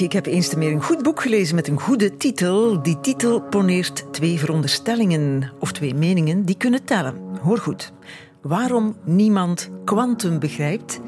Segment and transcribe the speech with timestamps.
[0.00, 2.82] Ik heb eens te meer een goed boek gelezen met een goede titel.
[2.82, 7.14] Die titel poneert twee veronderstellingen of twee meningen die kunnen tellen.
[7.42, 7.92] Hoor goed.
[8.42, 11.00] Waarom niemand kwantum begrijpt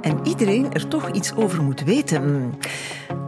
[0.00, 2.54] en iedereen er toch iets over moet weten.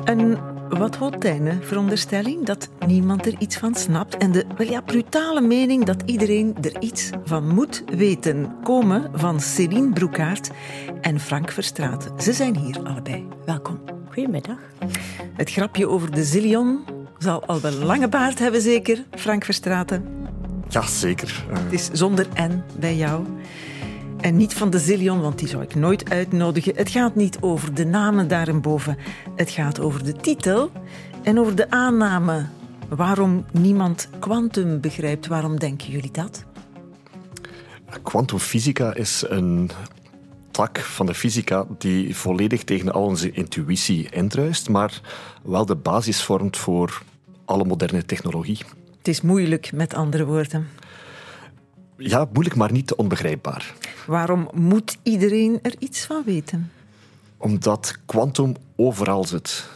[0.05, 5.41] Een wat Voltaire veronderstelling dat niemand er iets van snapt en de wel ja, brutale
[5.41, 10.51] mening dat iedereen er iets van moet weten komen van Céline Broekaert
[11.01, 12.21] en Frank Verstraeten.
[12.21, 13.27] Ze zijn hier allebei.
[13.45, 13.98] Welkom.
[14.19, 14.59] Goedemiddag.
[15.37, 16.85] Het grapje over de zillion
[17.19, 20.05] zal al wel lange baard hebben, zeker, Frank Verstraeten?
[20.69, 21.45] Ja, zeker.
[21.51, 23.27] Het is zonder N bij jou.
[24.21, 26.77] En niet van de zillion, want die zou ik nooit uitnodigen.
[26.77, 28.97] Het gaat niet over de namen daarboven.
[29.37, 30.71] Het gaat over de titel
[31.23, 32.47] en over de aanname.
[32.89, 36.45] Waarom niemand kwantum begrijpt, waarom denken jullie dat?
[38.03, 39.71] Kwantumfysica is een
[40.59, 45.01] tak van de fysica die volledig tegen al onze intuïtie indruist, maar
[45.43, 47.03] wel de basis vormt voor
[47.45, 48.59] alle moderne technologie.
[48.99, 50.69] Het is moeilijk, met andere woorden.
[51.97, 53.75] Ja, moeilijk, maar niet onbegrijpbaar.
[54.07, 56.71] Waarom moet iedereen er iets van weten?
[57.37, 59.69] Omdat kwantum overal zit.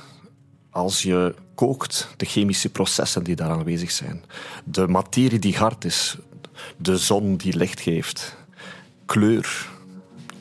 [0.71, 4.25] Als je kookt, de chemische processen die daar aanwezig zijn,
[4.65, 6.17] de materie die hard is,
[6.77, 8.37] de zon die licht geeft,
[9.07, 9.71] kleur,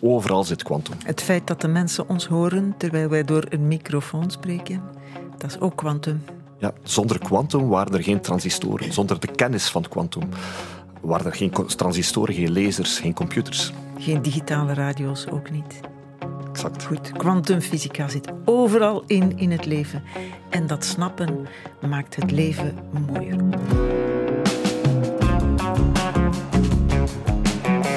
[0.01, 0.95] overal zit kwantum.
[1.05, 4.81] Het feit dat de mensen ons horen terwijl wij door een microfoon spreken,
[5.37, 6.23] dat is ook kwantum.
[6.57, 8.93] Ja, zonder kwantum waren er geen transistoren.
[8.93, 10.29] Zonder de kennis van kwantum
[11.01, 13.73] waren er geen transistoren, geen lasers, geen computers.
[13.97, 15.79] Geen digitale radio's ook niet.
[16.49, 16.83] Exact.
[16.83, 20.03] Goed, kwantumfysica zit overal in in het leven.
[20.49, 21.47] En dat snappen
[21.89, 23.39] maakt het leven mooier.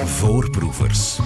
[0.05, 1.19] Voorproevers.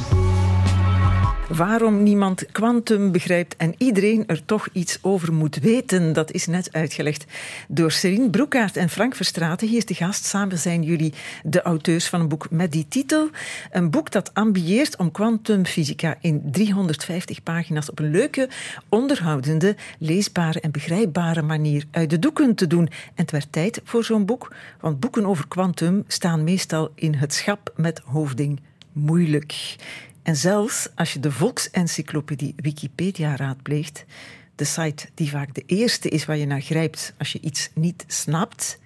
[1.48, 6.72] Waarom niemand kwantum begrijpt en iedereen er toch iets over moet weten, dat is net
[6.72, 7.24] uitgelegd
[7.68, 9.68] door Serine Broekaert en Frank Verstraeten.
[9.68, 10.24] Hier is de gast.
[10.24, 13.30] Samen zijn jullie de auteurs van een boek met die titel.
[13.70, 18.48] Een boek dat ambieert om kwantumfysica in 350 pagina's op een leuke,
[18.88, 22.86] onderhoudende, leesbare en begrijpbare manier uit de doeken te doen.
[22.86, 27.34] En het werd tijd voor zo'n boek, want boeken over kwantum staan meestal in het
[27.34, 28.60] schap met hoofding
[28.92, 29.76] moeilijk.
[30.28, 34.04] En zelfs als je de volksencyclopedie Wikipedia raadpleegt,
[34.54, 38.04] de site die vaak de eerste is waar je naar grijpt als je iets niet
[38.06, 38.78] snapt,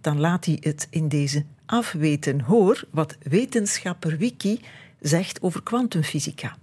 [0.00, 2.40] dan laat hij het in deze afweten.
[2.40, 4.60] Hoor wat wetenschapper Wiki
[5.00, 6.56] zegt over kwantumfysica.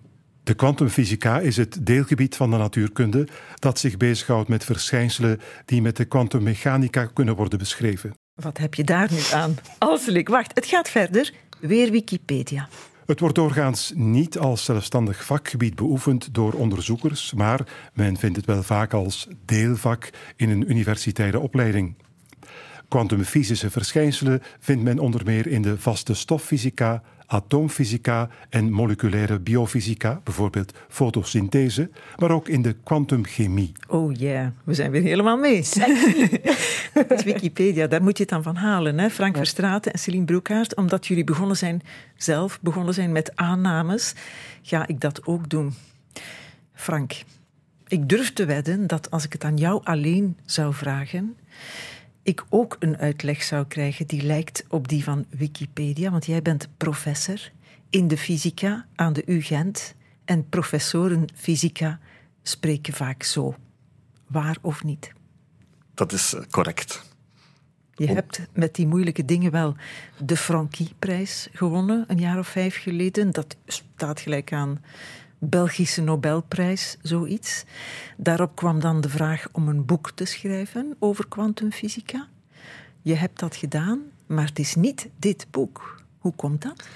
[0.43, 5.97] De kwantumfysica is het deelgebied van de natuurkunde dat zich bezighoudt met verschijnselen die met
[5.97, 8.13] de kwantummechanica kunnen worden beschreven.
[8.33, 9.57] Wat heb je daar nu aan?
[9.77, 11.33] Alselijk, wacht, het gaat verder.
[11.59, 12.67] Weer Wikipedia.
[13.07, 18.63] Het wordt doorgaans niet als zelfstandig vakgebied beoefend door onderzoekers, maar men vindt het wel
[18.63, 21.95] vaak als deelvak in een universitaire opleiding.
[22.88, 30.73] Kwantumfysische verschijnselen vindt men onder meer in de vaste stoffysica, atoomfysica en moleculaire biofysica, bijvoorbeeld
[30.89, 33.71] fotosynthese, maar ook in de kwantumchemie.
[33.88, 34.47] Oh ja, yeah.
[34.63, 35.63] we zijn weer helemaal mee.
[36.93, 38.99] Dat is Wikipedia, daar moet je het dan van halen.
[38.99, 39.09] Hè?
[39.09, 39.38] Frank ja.
[39.38, 41.81] Verstraeten en Celine Broekhaart, omdat jullie begonnen zijn,
[42.15, 44.13] zelf begonnen zijn met aannames,
[44.61, 45.73] ga ik dat ook doen.
[46.73, 47.23] Frank,
[47.88, 51.38] ik durf te wedden dat als ik het aan jou alleen zou vragen,
[52.27, 56.67] ik ook een uitleg zou krijgen die lijkt op die van Wikipedia, want jij bent
[56.77, 57.51] professor
[57.89, 59.95] in de fysica aan de UGent
[60.25, 61.99] en professoren fysica
[62.43, 63.55] spreken vaak zo.
[64.27, 65.11] Waar of niet?
[65.93, 67.05] Dat is correct.
[67.95, 69.75] Je hebt met die moeilijke dingen wel
[70.25, 73.31] de Frankie-prijs gewonnen, een jaar of vijf geleden.
[73.31, 74.81] Dat staat gelijk aan
[75.39, 77.63] Belgische Nobelprijs, zoiets.
[78.17, 82.27] Daarop kwam dan de vraag om een boek te schrijven over kwantumfysica.
[83.01, 86.01] Je hebt dat gedaan, maar het is niet dit boek.
[86.17, 86.87] Hoe komt dat?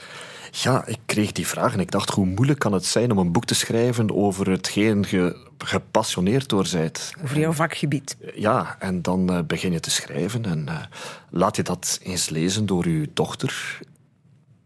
[0.52, 3.32] Ja, ik kreeg die vraag en ik dacht, hoe moeilijk kan het zijn om een
[3.32, 7.14] boek te schrijven over hetgeen je gepassioneerd door bent.
[7.24, 8.18] Over jouw vakgebied.
[8.36, 10.84] Ja, en dan uh, begin je te schrijven en uh,
[11.30, 13.80] laat je dat eens lezen door uw dochter.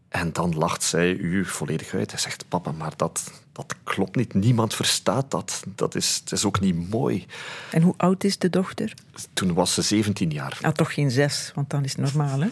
[0.08, 2.10] En dan lacht zij u volledig uit.
[2.10, 4.34] Hij zegt, papa, maar dat, dat klopt niet.
[4.34, 5.62] Niemand verstaat dat.
[5.74, 7.26] Dat is, het is ook niet mooi.
[7.70, 8.94] En hoe oud is de dochter?
[9.32, 10.58] Toen was ze 17 jaar.
[10.60, 12.48] Ah, toch geen zes, want dan is het normaal, hè?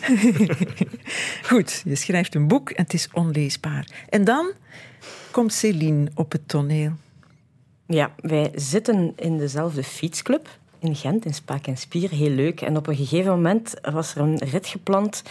[1.51, 3.89] Goed, je schrijft een boek en het is onleesbaar.
[4.09, 4.53] En dan
[5.31, 6.93] komt Céline op het toneel.
[7.87, 10.49] Ja, wij zitten in dezelfde fietsclub
[10.85, 12.11] in Gent, in Spaak en Spier.
[12.11, 12.61] Heel leuk.
[12.61, 15.23] En op een gegeven moment was er een rit gepland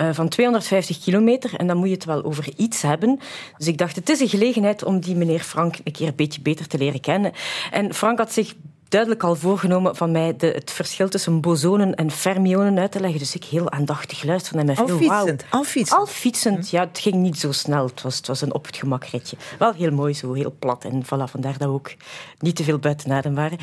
[0.00, 1.54] uh, van 250 kilometer.
[1.56, 3.20] En dan moet je het wel over iets hebben.
[3.58, 6.40] Dus ik dacht, het is een gelegenheid om die meneer Frank een keer een beetje
[6.40, 7.32] beter te leren kennen.
[7.70, 8.54] En Frank had zich
[8.88, 13.18] duidelijk al voorgenomen van mij de, het verschil tussen bosonen en fermionen uit te leggen.
[13.18, 16.00] Dus ik heel aandachtig luisterde naar veel fietsend, al fietsend.
[16.00, 16.80] Al fietsend, ja.
[16.80, 17.86] Het ging niet zo snel.
[17.86, 19.36] Het was, het was een op het gemak ritje.
[19.58, 20.84] Wel heel mooi zo, heel plat.
[20.84, 21.90] En voilà, vandaar dat we ook
[22.38, 23.58] niet te veel buiten adem waren.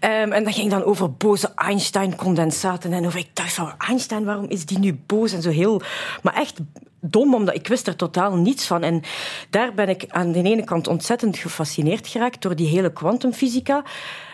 [0.00, 2.92] Ehm, en dat ging dan over boze Einstein-condensaten.
[2.92, 5.32] En over, ik dacht van, Einstein, waarom is die nu boos?
[5.32, 5.82] En zo heel...
[6.22, 6.58] Maar echt
[7.00, 8.82] dom, omdat ik wist er totaal niets van.
[8.82, 9.02] En
[9.50, 13.82] daar ben ik aan de ene kant ontzettend gefascineerd geraakt door die hele kwantumfysica.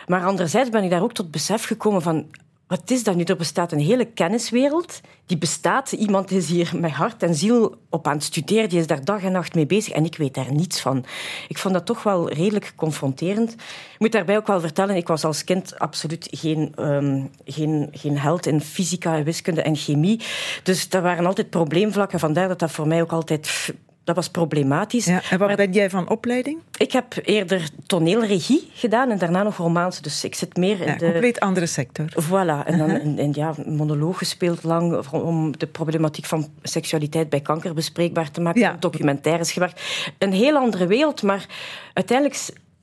[0.07, 2.25] Maar anderzijds ben ik daar ook tot besef gekomen van...
[2.67, 3.23] Wat is dat nu?
[3.23, 5.01] Er bestaat een hele kenniswereld.
[5.25, 5.91] Die bestaat.
[5.91, 8.69] Iemand is hier met hart en ziel op aan het studeren.
[8.69, 9.93] Die is daar dag en nacht mee bezig.
[9.93, 11.05] En ik weet daar niets van.
[11.47, 13.53] Ik vond dat toch wel redelijk confronterend.
[13.53, 18.17] Ik moet daarbij ook wel vertellen, ik was als kind absoluut geen, ehm, geen, geen
[18.17, 20.21] held in fysica, wiskunde en chemie.
[20.63, 22.19] Dus dat waren altijd probleemvlakken.
[22.19, 23.73] Vandaar dat dat voor mij ook altijd
[24.07, 25.05] dat was problematisch.
[25.05, 26.59] Ja, en wat Maar ben jij van opleiding?
[26.77, 30.01] ik heb eerder toneelregie gedaan en daarna nog romaans.
[30.01, 31.05] Dus ik zit meer in Ja, de...
[31.11, 32.05] compleet andere sector.
[32.23, 32.89] Voilà, en dan
[33.25, 38.61] in, ja, monoloog gespeeld lang om de problematiek van seksualiteit bij kanker bespreekbaar te maken.
[38.61, 38.75] Ja.
[38.79, 39.81] Documentaires gewerkt.
[40.17, 41.45] Een heel andere wereld, maar
[41.93, 42.39] uiteindelijk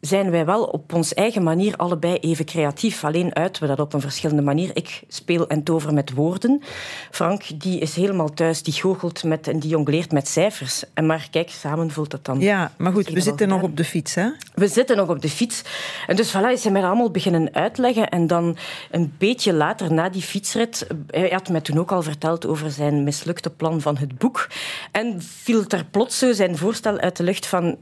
[0.06, 3.04] zijn wij wel op onze eigen manier allebei even creatief.
[3.04, 4.70] Alleen uiten we dat op een verschillende manier.
[4.74, 6.62] Ik speel en tover met woorden.
[7.10, 10.84] Frank die is helemaal thuis, die goochelt met, en die jongleert met cijfers.
[10.94, 12.40] En maar kijk, samen voelt het dan.
[12.40, 14.28] Ja, maar goed, we zitten nog op de fiets, hè?
[14.54, 15.62] We zitten nog op de fiets.
[16.06, 18.08] En dus voilà, is hij mij dat allemaal beginnen uitleggen.
[18.08, 18.56] En dan
[18.90, 20.86] een beetje later, na die fietsrit...
[21.06, 24.48] Hij had mij toen ook al verteld over zijn mislukte plan van het boek.
[24.92, 27.76] En viel er plots zo zijn voorstel uit de lucht van...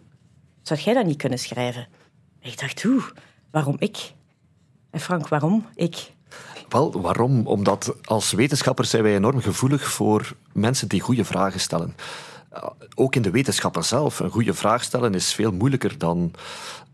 [0.62, 1.86] Zou jij dat niet kunnen schrijven?
[2.42, 3.04] Ik dacht, oeh,
[3.50, 4.12] waarom ik?
[4.90, 6.12] En Frank, waarom ik?
[6.68, 7.46] Wel, waarom?
[7.46, 11.96] Omdat als wetenschappers zijn wij enorm gevoelig voor mensen die goede vragen stellen.
[12.54, 14.20] Uh, Ook in de wetenschappen zelf.
[14.20, 16.32] Een goede vraag stellen is veel moeilijker dan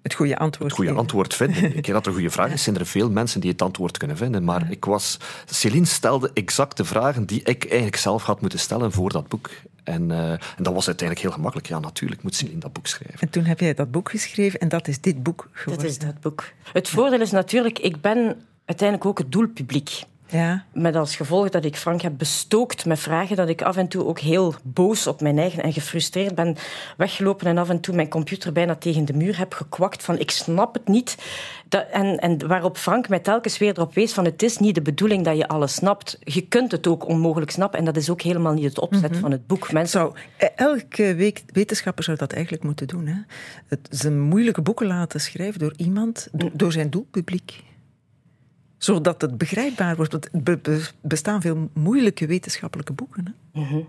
[0.03, 0.65] Het goede antwoord.
[0.65, 1.05] het goede geven.
[1.05, 1.81] antwoord vinden.
[1.81, 4.17] Keer dat er een goede vraag is, zijn er veel mensen die het antwoord kunnen
[4.17, 4.45] vinden.
[4.45, 5.19] Maar ik was...
[5.47, 9.51] Céline stelde exact de vragen die ik eigenlijk zelf had moeten stellen voor dat boek.
[9.85, 11.69] En, eh, en dat was uiteindelijk heel gemakkelijk.
[11.69, 13.21] Ja, natuurlijk moet Céline dat boek schrijven.
[13.21, 15.85] En toen heb jij dat boek geschreven en dat is dit boek geworden.
[15.85, 16.45] Dat is dat boek.
[16.73, 20.03] Het voordeel is natuurlijk, ik ben uiteindelijk ook het doelpubliek.
[20.31, 23.89] Ja, Met als gevolg dat ik Frank heb bestookt met vragen, dat ik af en
[23.89, 26.57] toe ook heel boos op mijn eigen en gefrustreerd ben
[26.97, 30.31] weggelopen en af en toe mijn computer bijna tegen de muur heb gekwakt van ik
[30.31, 31.17] snap het niet.
[31.69, 34.83] Dat, en, en waarop Frank mij telkens weer erop wees van het is niet de
[34.83, 36.19] bedoeling dat je alles snapt.
[36.21, 39.31] Je kunt het ook onmogelijk snappen en dat is ook helemaal niet het opzet van
[39.31, 39.73] het boek.
[39.73, 43.07] Mensen zou, eh, elke week, wetenschapper zou dat eigenlijk moeten doen.
[43.07, 43.17] Hè?
[43.67, 47.67] Het, zijn moeilijke boeken laten schrijven door iemand, do- door zijn doelpubliek.
[48.79, 50.13] Zodat het begrijpbaar wordt.
[50.13, 53.37] Want er be- be- bestaan veel moeilijke wetenschappelijke boeken.
[53.53, 53.61] Hè?
[53.61, 53.81] Mhm.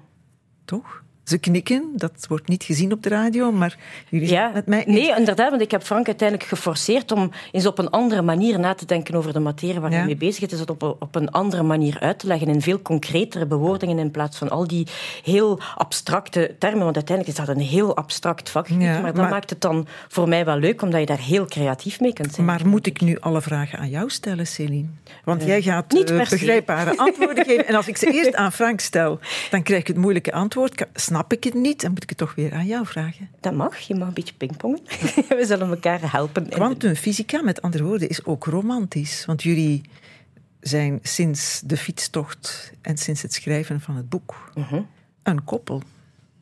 [0.65, 1.03] Toch?
[1.29, 3.77] Ze knikken, dat wordt niet gezien op de radio, maar
[4.09, 7.77] jullie Ja, met mij nee, inderdaad, want ik heb Frank uiteindelijk geforceerd om eens op
[7.79, 9.97] een andere manier na te denken over de materie waar Ja.
[9.97, 10.49] hij mee bezig is.
[10.49, 14.11] Dus het op, op een andere manier uit te leggen, in veel concretere bewoordingen in
[14.11, 14.87] plaats van al die
[15.23, 16.83] heel abstracte termen.
[16.83, 19.87] Want uiteindelijk is dat een heel abstract vakgebied, Ja, maar dat maar- maakt het dan
[20.07, 22.45] voor mij wel leuk, omdat je daar heel creatief mee kunt zijn.
[22.45, 24.87] Maar moet ik nu alle vragen aan jou stellen, Céline?
[25.23, 26.13] Want jij gaat eh, se.
[26.29, 27.67] begrijpbare antwoorden geven.
[27.67, 29.19] En als ik ze eerst aan Frank stel,
[29.51, 30.75] dan krijg ik het moeilijke antwoord.
[30.75, 30.87] Ka-
[31.19, 33.29] Snap ik het niet, dan moet ik het toch weer aan jou vragen.
[33.39, 34.79] Dat mag, je mag een beetje pingpongen.
[35.39, 36.49] We zullen elkaar helpen.
[36.49, 39.25] Kwantumfysica, met andere woorden, is ook romantisch.
[39.25, 39.81] Want jullie
[40.59, 44.81] zijn sinds de fietstocht en sinds het schrijven van het boek Mhm.
[45.23, 45.81] een koppel.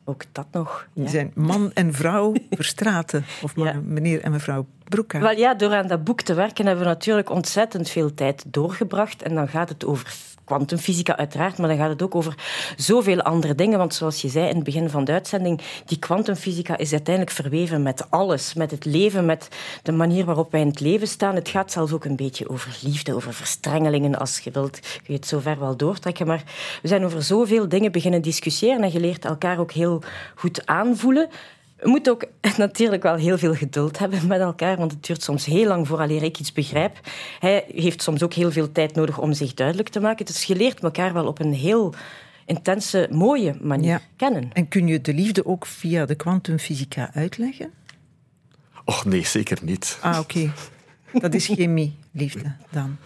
[0.04, 0.88] Ook dat nog.
[0.92, 1.10] Die Ja.
[1.10, 3.24] zijn man en vrouw Verstraten.
[3.42, 3.80] Of man- Ja.
[3.84, 5.20] meneer en mevrouw Broeka.
[5.20, 9.22] Wel ja, door aan dat boek te werken hebben we natuurlijk ontzettend veel tijd doorgebracht.
[9.22, 10.14] En dan gaat het over
[10.48, 12.34] kwantumfysica uiteraard, maar dan gaat het ook over
[12.76, 13.78] zoveel andere dingen.
[13.78, 17.82] Want zoals je zei in het begin van de uitzending, die kwantumfysica is uiteindelijk verweven
[17.82, 18.54] met alles.
[18.54, 19.48] Met het leven, met
[19.82, 21.34] de manier waarop wij in het leven staan.
[21.34, 24.18] Het gaat zelfs ook een beetje over liefde, over verstrengelingen.
[24.18, 26.26] Als je wilt, kun je het zover wel doortrekken.
[26.26, 26.42] Maar
[26.82, 30.02] we zijn over zoveel dingen beginnen discussiëren en je leert elkaar ook heel
[30.34, 31.28] goed aanvoelen.
[31.82, 32.24] Je moet ook
[32.56, 36.22] natuurlijk wel heel veel geduld hebben met elkaar, want het duurt soms heel lang vooraleer
[36.22, 37.00] ik iets begrijp.
[37.38, 40.26] Hij heeft soms ook heel veel tijd nodig om zich duidelijk te maken.
[40.26, 41.94] Dus je leert elkaar wel op een heel
[42.46, 44.00] intense, mooie manier Ja.
[44.16, 44.50] kennen.
[44.52, 47.70] En kun je de liefde ook via de kwantumfysica uitleggen?
[48.84, 49.98] Och nee, zeker niet.
[50.00, 50.52] Ah, oké.
[51.12, 52.96] Dat is chemie, liefde dan.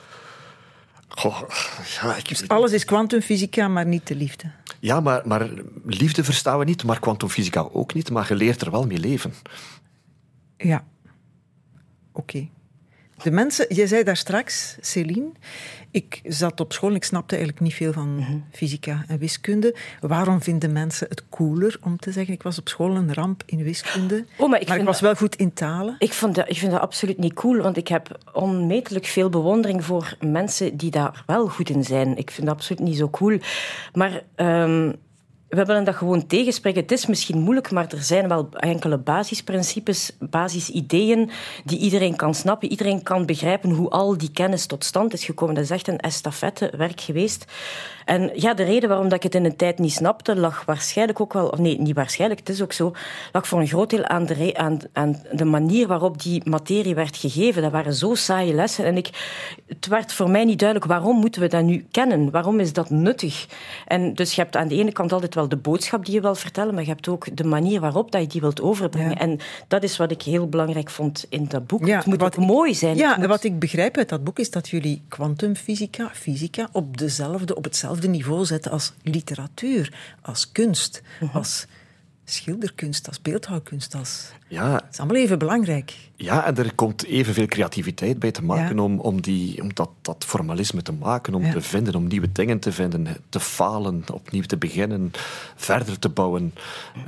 [1.14, 1.42] Goh,
[2.00, 4.50] ja, ik, Dus alles is kwantumfysica, maar niet de liefde.
[4.81, 5.49] ja maar, maar
[5.85, 8.11] liefde verstaan we niet, maar kwantumfysica ook niet.
[8.11, 9.35] Maar je leert er wel mee leven.
[10.57, 10.85] Ja.
[12.12, 12.49] Oké.
[13.22, 15.30] De mensen, je zei daar straks, Céline,
[15.90, 18.36] ik zat op school en ik snapte eigenlijk niet veel van Mhm.
[18.52, 19.74] fysica en wiskunde.
[20.00, 23.62] Waarom vinden mensen het cooler om te zeggen, ik was op school een ramp in
[23.62, 25.96] wiskunde, Oh, maar ik maar ik vind was wel goed in talen?
[25.98, 29.84] Ik vind, dat, ik vind dat absoluut niet cool, want ik heb onmetelijk veel bewondering
[29.84, 32.16] voor mensen die daar wel goed in zijn.
[32.16, 33.38] Ik vind dat absoluut niet zo cool.
[33.92, 34.92] Maar ehm,
[35.54, 36.82] we willen dat gewoon tegenspreken.
[36.82, 41.30] Het is misschien moeilijk, maar er zijn wel enkele basisprincipes, basisideeën
[41.64, 42.71] die iedereen kan snappen.
[42.71, 45.54] Iedereen kan begrijpen hoe al die kennis tot stand is gekomen.
[45.54, 47.44] Dat is echt een estafettewerk geweest.
[48.04, 51.21] En ja, de reden waarom dat ik het in een tijd niet snapte, lag waarschijnlijk
[51.21, 51.49] ook wel...
[51.49, 52.92] Of nee, niet waarschijnlijk, het is ook zo.
[53.32, 57.16] lag voor een groot deel aan de, aan, aan de manier waarop die materie werd
[57.16, 57.62] gegeven.
[57.62, 58.85] Dat waren zo saaie lessen.
[58.85, 59.11] En ik,
[59.66, 62.30] het werd voor mij niet duidelijk, waarom moeten we dat nu kennen?
[62.30, 63.47] Waarom is dat nuttig?
[63.87, 66.38] En dus je hebt aan de ene kant altijd wel de boodschap die je wilt
[66.38, 69.11] vertellen, maar je hebt ook de manier waarop dat je die wilt overbrengen.
[69.11, 69.18] Ja.
[69.18, 71.87] En dat is wat ik heel belangrijk vond in dat boek.
[71.87, 72.96] Ja, het moet ook ik- mooi zijn.
[72.96, 77.54] Ja, moet- wat ik begrijp uit dat boek is dat jullie kwantumfysica, fysica, op, dezelfde,
[77.56, 81.37] op hetzelfde niveau zetten als literatuur, als kunst, Mhm.
[81.37, 81.66] als
[82.24, 83.94] schilderkunst, als beeldhouwkunst.
[83.94, 84.32] Als...
[84.48, 85.94] Ja, Het is allemaal even belangrijk.
[86.16, 88.82] ja, en er komt evenveel creativiteit bij te maken Ja.
[88.82, 91.52] om, om, die, om dat, dat formalisme te maken, om Ja.
[91.52, 95.10] te vinden, om nieuwe dingen te vinden, te falen, opnieuw te beginnen,
[95.56, 96.54] verder te bouwen.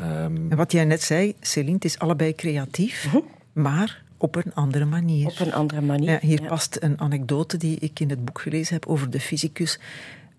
[0.01, 3.09] Ehm, En wat jij net zei, Céline, het is allebei creatief,
[3.53, 5.27] maar op een andere manier.
[5.27, 6.11] Op een andere manier.
[6.11, 6.49] Ja, hier Ja.
[6.49, 9.79] past een anekdote die ik in het boek gelezen heb over de fysicus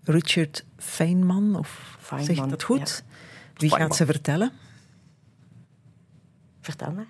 [0.04, 1.56] Richard Feynman.
[1.58, 2.78] Of zeg ik Feynman, dat goed?
[2.78, 3.14] ja.
[3.56, 3.88] Wie Feynman.
[3.88, 4.52] gaat ze vertellen?
[6.66, 7.06] Vertel maar.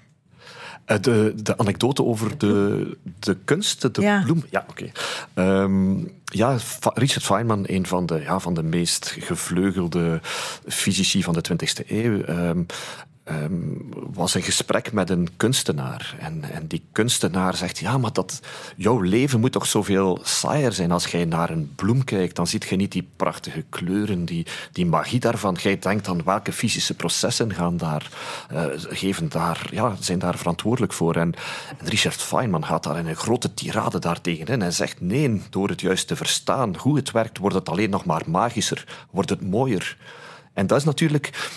[0.85, 4.23] Eh, De, de anekdote over de, de kunst, de Ja.
[4.23, 4.45] bloem.
[4.51, 4.91] Ja, oké.
[5.35, 6.57] Ehm, ja,
[6.95, 10.21] Richard Feynman, een van de, ja, van de meest gevleugelde
[10.67, 12.21] fysici van de 20e eeuw.
[12.23, 12.63] ehm,
[13.26, 13.52] ehm,
[14.12, 16.16] was in gesprek met een kunstenaar.
[16.18, 18.40] En, en die kunstenaar zegt: Ja, maar dat,
[18.76, 20.90] jouw leven moet toch zoveel saaier zijn.
[20.90, 24.87] Als jij naar een bloem kijkt, dan ziet je niet die prachtige kleuren, die, die
[24.87, 25.56] magie daarvan.
[25.62, 28.11] Jij denkt aan welke fysische processen gaan daar,
[28.49, 31.16] eh, geven daar, ja, zijn daar verantwoordelijk voor.
[31.16, 31.35] En,
[31.78, 34.61] en Richard Feynman gaat daar in een grote tirade daartegen in.
[34.61, 38.04] Hij zegt: Nee, door het juist te verstaan hoe het werkt, wordt het alleen nog
[38.04, 39.97] maar magischer, wordt het mooier.
[40.57, 41.51] En dat is natuurlijk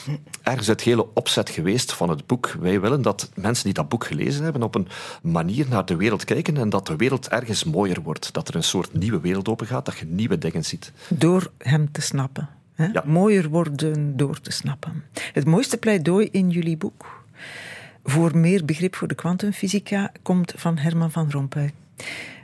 [0.44, 2.56] ergens het hele opzet geweest van het boek.
[2.60, 4.88] Wij willen dat mensen die dat boek gelezen hebben op een
[5.22, 8.34] manier naar de wereld kijken en dat de wereld ergens mooier wordt.
[8.34, 10.92] Dat er een soort nieuwe wereld opengaat, dat je nieuwe dingen ziet.
[11.08, 12.50] Door hem te snappen.
[12.74, 12.86] Hè?
[12.86, 13.04] Ja.
[13.06, 15.04] Mooier worden door te snappen.
[15.34, 17.06] Het mooiste pleidooi in jullie boek
[18.04, 21.72] voor meer begrip voor de kwantumfysica komt van Herman van Rompuy.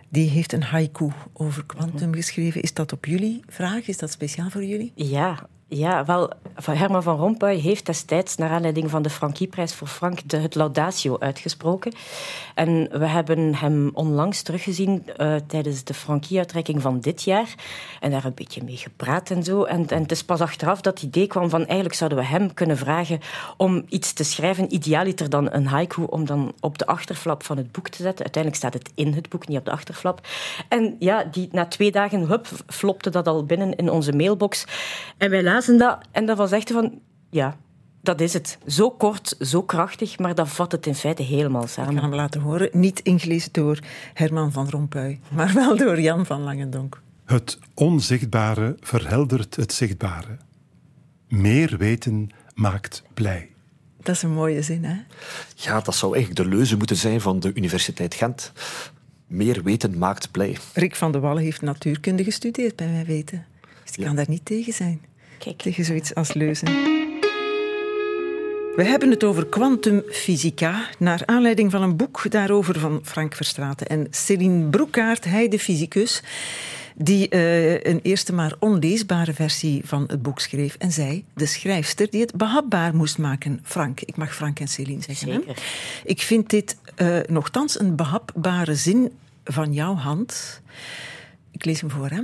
[0.10, 2.62] Die heeft een haiku over kwantum geschreven.
[2.62, 3.88] Is dat op jullie vraag?
[3.88, 4.92] Is dat speciaal voor jullie?
[4.96, 6.30] Ja, ja, wel,
[6.64, 11.18] Herman van Rompuy heeft destijds, naar aanleiding van de Frankieprijs voor Frank, de, het Laudatio
[11.20, 11.94] uitgesproken.
[12.56, 17.56] En we hebben hem onlangs teruggezien eh, tijdens de Frankie-uitreiking van dit jaar.
[18.00, 19.64] En daar een beetje mee gepraat en zo.
[19.64, 22.54] En, en het is pas achteraf dat het idee kwam van eigenlijk zouden we hem
[22.54, 23.20] kunnen vragen
[23.58, 27.72] om iets te schrijven, idealiter dan een haiku, om dan op de achterflap van het
[27.72, 28.24] boek te zetten.
[28.24, 30.28] Uiteindelijk staat het in het boek, niet op de achterflap.
[30.70, 34.66] En ja, die, na twee dagen, hup, flopte dat al binnen in onze mailbox.
[35.18, 37.58] En wij dat en dat was echt van, ja,
[38.02, 38.58] dat is het.
[38.68, 42.02] Zo kort, zo krachtig, maar dat vat het in feite helemaal Ik ga samen.
[42.02, 42.70] hem laten horen.
[42.72, 43.80] Niet ingelezen door
[44.14, 47.02] Herman van Rompuy, maar wel door Jan van Langendonk.
[47.26, 50.38] Het onzichtbare verheldert het zichtbare.
[51.28, 53.50] Meer weten maakt blij.
[54.02, 54.96] Dat is een mooie zin, hè?
[55.56, 58.52] Ja, dat zou eigenlijk de leuze moeten zijn van de Universiteit Gent.
[59.28, 60.58] Meer weten maakt blij.
[60.74, 63.46] Rick van de Wallen heeft natuurkunde gestudeerd, bij mij weten.
[63.84, 65.02] Dus die kan daar niet tegen zijn.
[65.40, 65.62] Kijk.
[65.62, 66.68] Tegen zoiets als leuzen.
[68.76, 74.08] We hebben het over kwantumfysica, naar aanleiding van een boek daarover van Frank Verstraeten en
[74.10, 76.24] Céline Broekaert, hij de fysicus,
[76.96, 80.76] die eh, een eerste maar onleesbare versie van het boek schreef.
[80.80, 83.60] En zij, de schrijfster, die het behapbaar moest maken.
[83.64, 85.28] Frank, ik mag Frank en Céline zeggen.
[85.30, 85.34] hè?
[85.34, 85.64] Zeker.
[86.04, 89.12] Ik vind dit eh nogthans een behapbare zin
[89.44, 90.62] van jouw hand.
[91.52, 92.22] Ik lees hem voor, hè.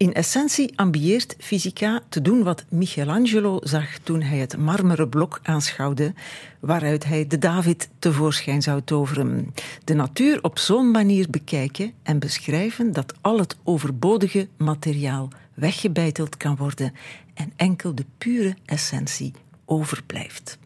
[0.00, 6.14] In essentie ambieert fysica te doen wat Michelangelo zag toen hij het marmeren blok aanschouwde,
[6.60, 9.54] waaruit hij de David tevoorschijn zou toveren.
[9.84, 16.56] De natuur op zo'n manier bekijken en beschrijven dat al het overbodige materiaal weggebeiteld kan
[16.56, 16.92] worden
[17.34, 19.32] en enkel de pure essentie
[19.64, 20.58] overblijft.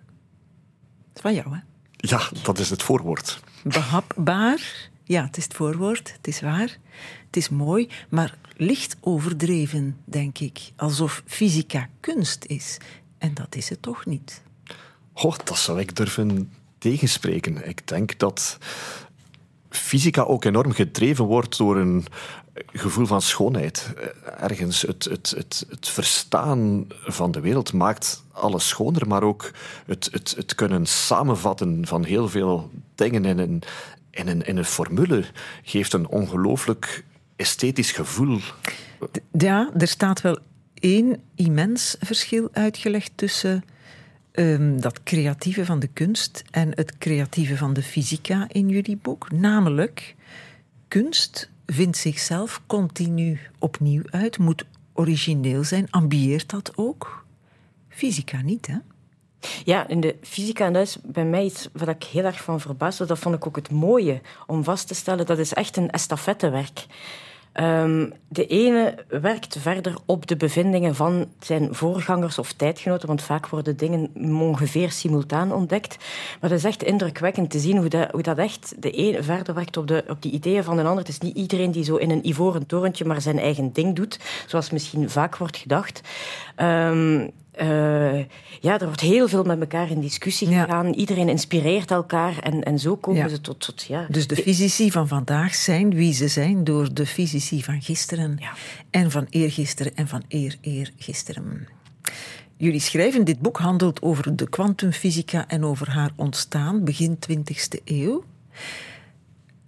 [1.12, 1.60] Dat is van jou, hè?
[1.96, 3.40] Ja, dat is het voorwoord.
[3.62, 4.90] behapbaar.
[5.04, 6.78] Ja, het is het voorwoord, het is waar.
[7.26, 10.58] Het is mooi, maar licht overdreven, denk ik.
[10.76, 12.78] Alsof fysica kunst is.
[13.18, 14.42] En dat is het toch niet.
[15.12, 17.68] Oh, dat zou ik durven tegenspreken.
[17.68, 18.58] Ik denk dat
[19.68, 22.06] fysica ook enorm gedreven wordt door een
[22.66, 23.92] gevoel van schoonheid.
[24.38, 29.50] Ergens het, het, het, het verstaan van de wereld maakt alles schoner, maar ook
[29.86, 33.62] het, het, het kunnen samenvatten van heel veel dingen in een,
[34.14, 35.24] in een, een formule
[35.62, 37.04] geeft een ongelooflijk
[37.36, 38.40] esthetisch gevoel.
[39.38, 40.38] Ja, er staat wel
[40.74, 43.64] één immens verschil uitgelegd tussen
[44.32, 49.32] um, dat creatieve van de kunst en het creatieve van de fysica in jullie boek.
[49.32, 50.14] Namelijk,
[50.88, 57.26] kunst vindt zichzelf continu opnieuw uit, moet origineel zijn, ambieert dat ook.
[57.88, 58.76] Fysica niet, hè?
[59.64, 62.60] Ja, in de fysica, en dat is bij mij iets wat ik heel erg van
[62.60, 65.76] verbaasd was, dat vond ik ook het mooie om vast te stellen, dat is echt
[65.76, 66.86] een estafettewerk.
[67.60, 73.48] Um, de ene werkt verder op de bevindingen van zijn voorgangers of tijdgenoten, want vaak
[73.48, 74.10] worden dingen
[74.40, 75.96] ongeveer simultaan ontdekt.
[76.40, 79.54] Maar het is echt indrukwekkend te zien hoe dat, hoe dat echt de ene verder
[79.54, 80.98] werkt op, de, op die ideeën van de ander.
[80.98, 84.18] Het is niet iedereen die zo in een ivoren torentje maar zijn eigen ding doet,
[84.46, 86.00] zoals misschien vaak wordt gedacht.
[86.56, 88.18] Um, uh,
[88.60, 90.92] ja, er wordt heel veel met elkaar in discussie gegaan.
[90.92, 93.82] Iedereen inspireert elkaar en, en zo komen ze tot, tot...
[93.82, 94.06] Ja.
[94.08, 98.38] Dus de fysici van vandaag zijn wie ze zijn door de fysici van gisteren
[98.90, 101.68] en van eergisteren en van eer-eergisteren.
[102.56, 108.24] Jullie schrijven, dit boek handelt over de kwantumfysica en over haar ontstaan begin 20e eeuw.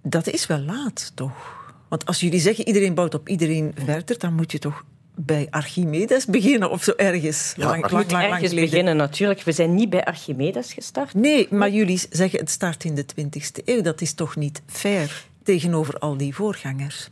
[0.03, 1.57] Dat is wel laat, toch?
[1.89, 4.85] Want als jullie zeggen iedereen bouwt op iedereen verder, dan moet je toch
[5.17, 7.55] bij Archimedes beginnen of zo ergens.
[7.57, 9.43] Ja, lang, lang, lang, ergens beginnen natuurlijk.
[9.43, 11.15] We zijn niet bij Archimedes gestart.
[11.15, 13.83] Nee, maar jullie zeggen het start in de 20e eeuw.
[13.83, 17.09] Dat is toch niet fair tegenover al die voorgangers?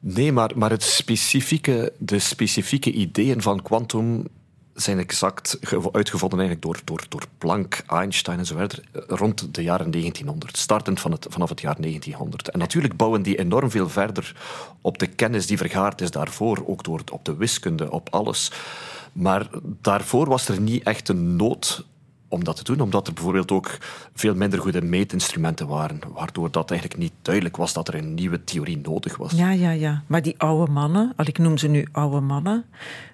[0.00, 4.26] Nee, maar, maar het specifieke, de specifieke ideeën van kwantum
[4.74, 5.58] zijn exact
[5.92, 11.00] uitgevonden eigenlijk door, door, door Planck, Einstein en zo verder rond de jaren 1900, startend
[11.00, 12.50] van het, vanaf het jaar 1900.
[12.50, 14.36] En natuurlijk bouwen die enorm veel verder
[14.80, 18.52] op de kennis die vergaard is daarvoor, ook door, op de wiskunde, op alles.
[19.12, 21.84] Maar daarvoor was er niet echt een nood
[22.34, 23.78] om dat te doen, omdat er bijvoorbeeld ook
[24.14, 28.44] veel minder goede meetinstrumenten waren, waardoor dat eigenlijk niet duidelijk was dat er een nieuwe
[28.44, 29.32] theorie nodig was.
[29.32, 30.02] Ja, ja, ja.
[30.06, 32.64] Maar die oude mannen, al ik noem ze nu oude mannen,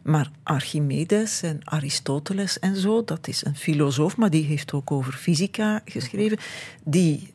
[0.02, 5.12] maar Archimedes en Aristoteles en zo, dat is een filosoof, maar die heeft ook over
[5.12, 6.38] fysica geschreven,
[6.84, 7.32] die,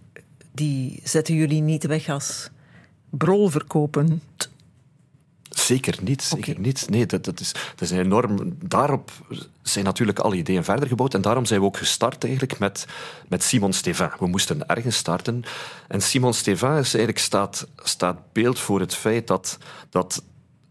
[0.52, 2.50] die zetten jullie niet weg als
[3.10, 4.54] brolverkopend
[5.58, 6.90] Zeker niet, zeker niet.
[6.90, 8.58] Nee, dat, dat, is, dat is enorm.
[8.64, 9.12] Daarop
[9.62, 11.14] zijn natuurlijk alle ideeën verder gebouwd.
[11.14, 12.86] En daarom zijn we ook gestart eigenlijk met,
[13.28, 14.10] met Simon Stevin.
[14.20, 15.44] We moesten ergens starten.
[15.88, 19.58] En Simon Stevin is eigenlijk staat, staat beeld voor het feit dat,
[19.90, 20.24] dat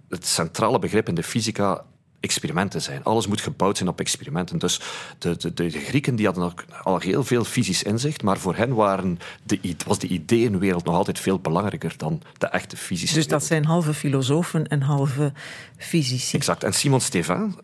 [0.09, 1.85] het centrale begrip in de fysica
[2.25, 3.05] experimenten zijn.
[3.05, 4.59] Alles moet gebouwd zijn op experimenten.
[4.59, 4.81] Dus
[5.19, 9.19] de, de, de Grieken die hadden al heel veel fysisch inzicht, maar voor hen waren
[9.43, 13.65] de, was de ideeënwereld nog altijd veel belangrijker dan de echte fysische Dus dat zijn
[13.65, 15.33] halve filosofen en halve
[15.77, 16.37] fysici.
[16.37, 16.65] Exact.
[16.65, 17.55] En Simon Stevin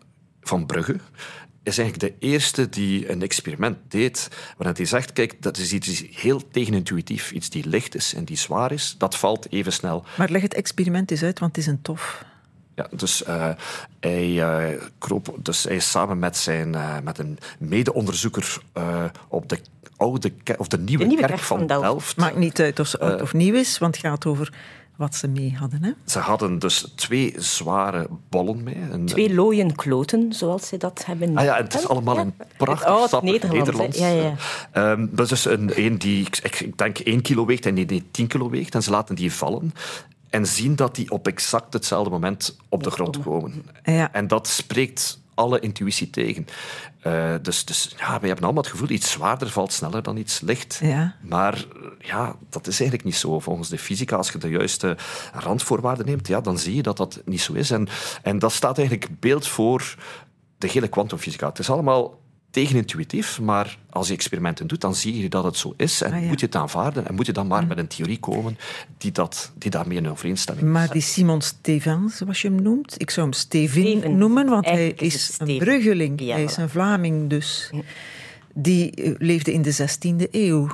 [0.41, 0.99] van Brugge
[1.63, 6.03] is eigenlijk de eerste die een experiment deed waarin hij zegt, kijk, dat is iets
[6.11, 10.05] heel tegenintuïtief, iets die licht is en die zwaar is, dat valt even snel.
[10.17, 12.25] Maar leg het experiment eens uit, want het is een tof.
[12.75, 13.49] Ja, dus uh,
[13.99, 18.57] hij uh, kroop, dus hij is samen met, zijn, uh, met een mede-onderzoeker
[19.27, 19.59] op de
[19.97, 21.83] oude of de nieuwe, de nieuwe kerk, van, Delft.
[21.83, 22.17] Delft.
[22.17, 24.53] Maakt niet uit of ze oud of nieuw is, want het gaat over
[24.95, 25.83] wat ze mee hadden.
[25.83, 25.91] Hè?
[26.05, 28.77] Ze hadden dus twee zware bollen mee.
[28.91, 31.37] Een, twee looien kloten, zoals ze dat hebben.
[31.37, 33.57] Ah ja, het is allemaal een prachtig oh, Nederlands.
[33.57, 33.97] Nederlands.
[33.97, 34.35] Ja, ja.
[34.91, 37.85] Um, dat is dus een, een die, ik, ik denk, één kilo weegt en die,
[37.85, 38.75] die tien kilo weegt.
[38.75, 39.73] En ze laten die vallen
[40.31, 43.65] en zien dat die op exact hetzelfde moment op de grond komen.
[43.83, 44.13] Ja.
[44.13, 46.47] En dat spreekt alle intuïtie tegen.
[47.07, 50.39] Uh, dus dus ja, wij hebben allemaal het gevoel, iets zwaarder valt sneller dan iets
[50.39, 50.79] licht.
[50.81, 51.15] Ja.
[51.21, 53.39] Maar eh, ja, dat is eigenlijk niet zo.
[53.39, 54.97] Volgens de fysica, als je de juiste
[55.33, 57.71] randvoorwaarden neemt, ja, dan zie je dat dat niet zo is.
[57.71, 57.87] En,
[58.21, 59.95] en dat staat eigenlijk beeld voor
[60.57, 61.47] de hele kwantumfysica.
[61.47, 62.20] Het is allemaal
[62.51, 66.21] tegenintuïtief, maar als je experimenten doet, dan zie je dat het zo is en ah,
[66.21, 68.57] moet je het aanvaarden en moet je dan maar met een theorie komen
[68.97, 70.73] die, dat, die daarmee in overeenstemming is.
[70.73, 74.89] Maar die Simon Stevens, zoals je hem noemt, ik zou hem Stevin noemen, want hij
[74.89, 77.69] is een bruggeling, hij is een Vlaming dus.
[78.53, 80.67] Die eh, leefde in de 16e eeuw.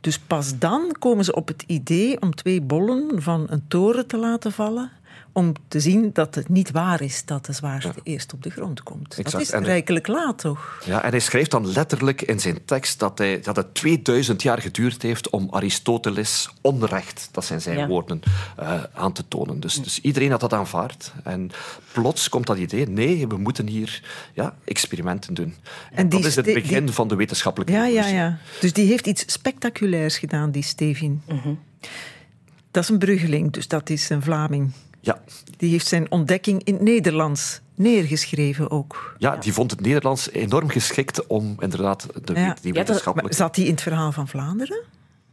[0.00, 4.16] Dus pas dan komen ze op het idee om twee bollen van een toren te
[4.16, 4.90] laten vallen
[5.32, 8.82] om te zien dat het niet waar is dat de zwaarste eerst op de grond
[8.82, 9.24] komt.
[9.24, 10.82] Dat is rijkelijk laat, toch?
[10.84, 14.60] Ja, en hij schrijft dan letterlijk in zijn tekst dat, hij, dat het 2000 jaar
[14.60, 18.20] geduurd heeft om Aristoteles onrecht, dat zijn zijn woorden,
[18.60, 19.60] uh, aan te tonen.
[19.60, 21.12] Dus, dus iedereen had dat aanvaard.
[21.24, 21.50] En
[21.92, 25.54] plots komt dat idee, nee, we moeten hier ja, experimenten doen.
[25.92, 28.38] En dat is het begin van de wetenschappelijke ja, Ja, ja.
[28.60, 31.22] Dus die heeft iets spectaculairs gedaan, die Stevin.
[31.28, 31.54] Mhm.
[32.70, 34.72] Dat is een Bruggeling, dus dat is een Vlaming.
[35.04, 35.20] Ja.
[35.56, 39.14] Die heeft zijn ontdekking in het Nederlands neergeschreven ook.
[39.18, 42.40] Ja, die vond het Nederlands enorm geschikt om inderdaad de, Ja.
[42.40, 43.36] die Ja, dat- wetenschappelijke...
[43.36, 44.82] Zat die in het verhaal van Vlaanderen?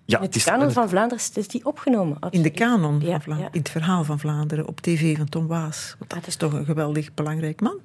[0.06, 2.18] Ja, In is- kanon van Vlaanderen is die opgenomen.
[2.30, 3.50] In de kanon Ja, van Vla- ja.
[3.52, 5.96] in het verhaal van Vlaanderen op tv van Tom Waas.
[6.00, 7.78] Want dat is toch een geweldig belangrijk man.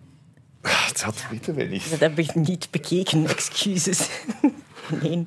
[1.05, 1.91] Dat weten wij niet.
[1.91, 4.09] Dat heb ik niet bekeken, excuses.
[5.03, 5.27] nee.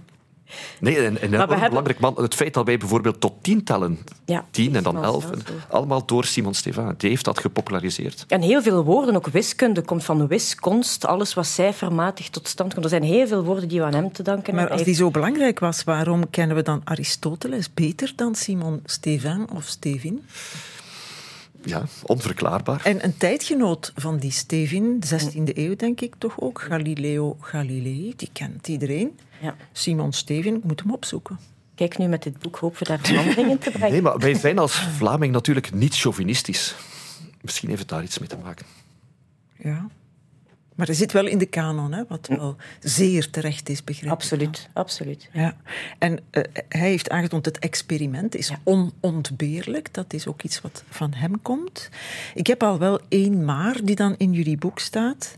[0.79, 2.15] Nee, en, en we een hebben- belangrijk man.
[2.17, 5.43] Het feit dat wij bijvoorbeeld tot tien tellen, Ja, tien en dan elf, Stevens.
[5.69, 6.93] allemaal door Simon Stefan.
[6.97, 8.25] Die heeft dat gepopulariseerd.
[8.27, 11.05] En heel veel woorden, ook wiskunde, komt van wiskunst.
[11.05, 12.83] Alles wat cijfermatig tot stand komt.
[12.85, 15.11] Er zijn heel veel woorden die we aan hem te danken Maar als die zo
[15.11, 20.25] belangrijk was, waarom kennen we dan Aristoteles beter dan Simon Stevin of Stevin?
[21.67, 22.85] Ja, onverklaarbaar.
[22.85, 28.13] En een tijdgenoot van die Stevin, de 16e eeuw denk ik toch ook, Galileo Galilei,
[28.15, 29.19] die kent iedereen.
[29.41, 29.55] Ja.
[29.71, 31.39] Simon Stevin, ik moet hem opzoeken.
[31.75, 33.91] Kijk, nu met dit boek hopen we daar verandering in te brengen.
[33.91, 36.75] Nee, maar wij zijn als Vlaming natuurlijk niet chauvinistisch.
[37.41, 38.65] Misschien heeft het daar iets mee te maken.
[39.57, 39.87] Ja.
[40.77, 44.11] Maar er zit wel in de kanon, hè, wat wel zeer terecht is, begrepen.
[44.11, 45.29] Absoluut, absoluut.
[45.33, 45.57] Ja,
[45.99, 49.93] en eh, hij heeft aangetoond het experiment is onontbeerlijk.
[49.93, 51.89] Dat is ook iets wat van hem komt.
[52.33, 55.37] Ik heb al wel één maar die dan in jullie boek staat.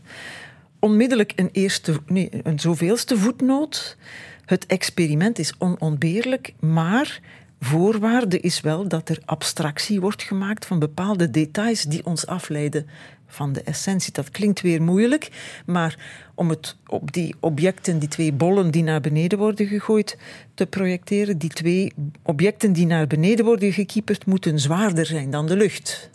[0.78, 3.96] Onmiddellijk een, eerste, nee, een zoveelste voetnoot.
[4.44, 7.20] Het experiment is onontbeerlijk, maar
[7.60, 12.86] voorwaarde is wel dat er abstractie wordt gemaakt van bepaalde details die ons afleiden
[13.30, 14.12] van de essentie.
[14.12, 15.28] Dat klinkt weer moeilijk,
[15.66, 15.98] maar
[16.34, 20.18] om het op die objecten, die twee bollen die naar beneden worden gegooid,
[20.54, 25.56] te projecteren, die twee objecten die naar beneden worden gekieperd, moeten zwaarder zijn dan de
[25.56, 26.10] lucht.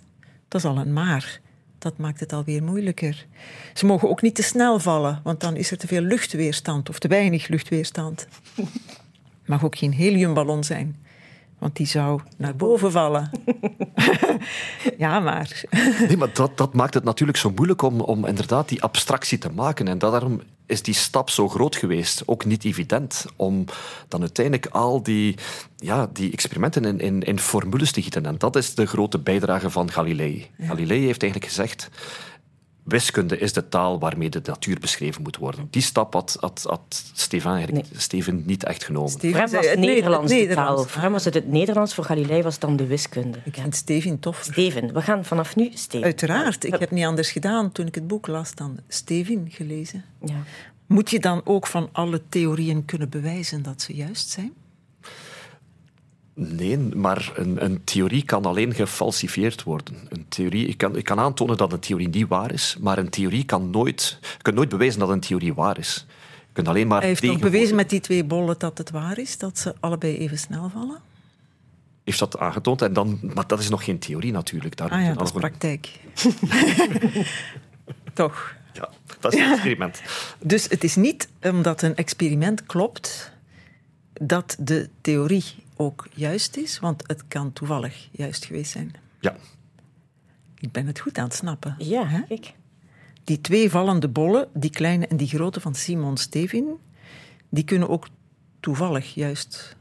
[0.47, 1.39] Dat is al een maar.
[1.77, 3.25] Dat maakt het alweer moeilijker.
[3.73, 6.99] Ze mogen ook niet te snel vallen, want dan is er te veel luchtweerstand of
[6.99, 8.27] te weinig luchtweerstand.
[8.55, 8.67] Het
[9.53, 11.04] mag ook geen heliumballon zijn,
[11.59, 13.31] want die zou naar boven vallen.
[14.97, 15.63] ja, maar.
[16.07, 19.49] Nee, maar dat, dat maakt het natuurlijk zo moeilijk om, om inderdaad die abstractie te
[19.49, 19.87] maken.
[19.87, 22.23] En daarom is die stap zo groot geweest.
[22.25, 23.65] Ook niet evident om
[24.07, 25.35] dan uiteindelijk al die,
[25.75, 28.25] ja, die experimenten in, in, in formules te gieten.
[28.25, 30.49] En dat is de grote bijdrage van Galilei.
[30.59, 31.89] Galilei heeft eigenlijk gezegd...
[32.85, 35.67] Wiskunde is de taal waarmee de natuur beschreven moet worden.
[35.69, 39.09] Die stap had, had, had Steven, niet echt genomen.
[39.09, 40.83] Steven Voor hem was het het Ne- Nederlands het taal.
[40.83, 43.37] Voor hem was het het Nederlands, voor Galilei was het dan de wiskunde.
[43.43, 44.39] Ik vind Steven tof.
[44.51, 46.05] Steven, we gaan vanaf nu Steven.
[46.05, 46.63] Uiteraard.
[46.63, 50.03] Ik heb niet anders gedaan toen ik het boek las dan Steven gelezen.
[50.25, 50.43] Ja.
[50.87, 54.53] Moet je dan ook van alle theorieën kunnen bewijzen dat ze juist zijn?
[56.37, 59.95] Nee, maar een, een theorie kan alleen gefalsifieerd worden.
[60.09, 63.09] Een theorie, ik, kan, ik kan aantonen dat een theorie niet waar is, maar een
[63.09, 64.17] theorie kan nooit...
[64.21, 66.05] Je kunt nooit bewijzen dat een theorie waar is.
[66.47, 69.17] Je kunt alleen maar Hij heeft nog bewezen met die twee bollen dat het waar
[69.17, 70.97] is, dat ze allebei even snel vallen.
[72.03, 74.77] Heeft dat aangetoond, en dan, maar dat is nog geen theorie natuurlijk.
[74.77, 75.89] Daar Ah ja, dat is praktijk.
[78.13, 78.55] Toch.
[78.73, 80.01] Ja, dat is een experiment.
[80.39, 83.31] Dus het is niet omdat een experiment klopt
[84.13, 85.43] dat de theorie
[85.75, 88.93] ook juist is, want het kan toevallig juist geweest zijn.
[89.19, 89.35] Ja.
[90.59, 91.75] Ik ben het goed aan het snappen.
[91.77, 92.21] Ja, Hè?
[92.21, 92.53] kijk.
[93.23, 96.77] Die twee vallende bollen, die kleine en die grote van Simon Stevin,
[97.49, 98.07] die kunnen ook
[98.59, 99.75] toevallig juist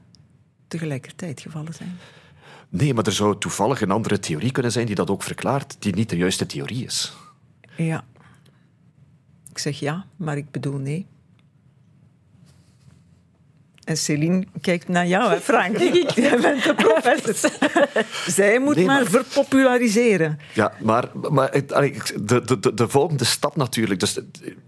[0.68, 1.96] tegelijkertijd gevallen zijn.
[2.68, 5.94] Nee, maar er zou toevallig een andere theorie kunnen zijn die dat ook verklaart, die
[5.94, 7.16] niet de juiste theorie is.
[7.76, 8.04] Ja.
[9.50, 11.06] Ik zeg ja, maar ik bedoel nee.
[13.84, 15.78] En Céline kijkt naar jou, hè, Frank.
[16.14, 17.50] Jij bent de professor.
[18.34, 20.38] Zij moet Nee, maar, maar- verpopulariseren.
[20.52, 22.00] Ja, maar, maar de,
[22.44, 24.18] de, de, de volgende stap natuurlijk, dus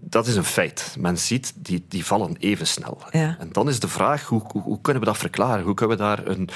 [0.01, 0.97] dat is een feit.
[0.99, 2.99] Men ziet, die, die vallen even snel.
[3.11, 3.37] Ja.
[3.41, 5.65] En dan is de vraag, hoe, hoe, hoe kunnen we dat verklaren?
[5.65, 6.49] Hoe kunnen we daar een...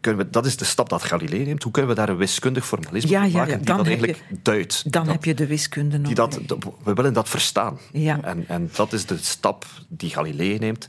[0.00, 1.62] Kunnen we, dat is de stap dat Galilei neemt.
[1.62, 3.86] Hoe kunnen we daar een wiskundig formalisme Ja, van ja, ja, maken die dan dat
[3.86, 4.82] je- eigenlijk duidt?
[4.92, 6.38] Dan Dat- heb je de wiskunde die nodig.
[6.38, 7.78] dat, dat- we willen dat verstaan.
[7.92, 8.18] Ja.
[8.22, 10.86] En, en dat is de stap die Galilei neemt,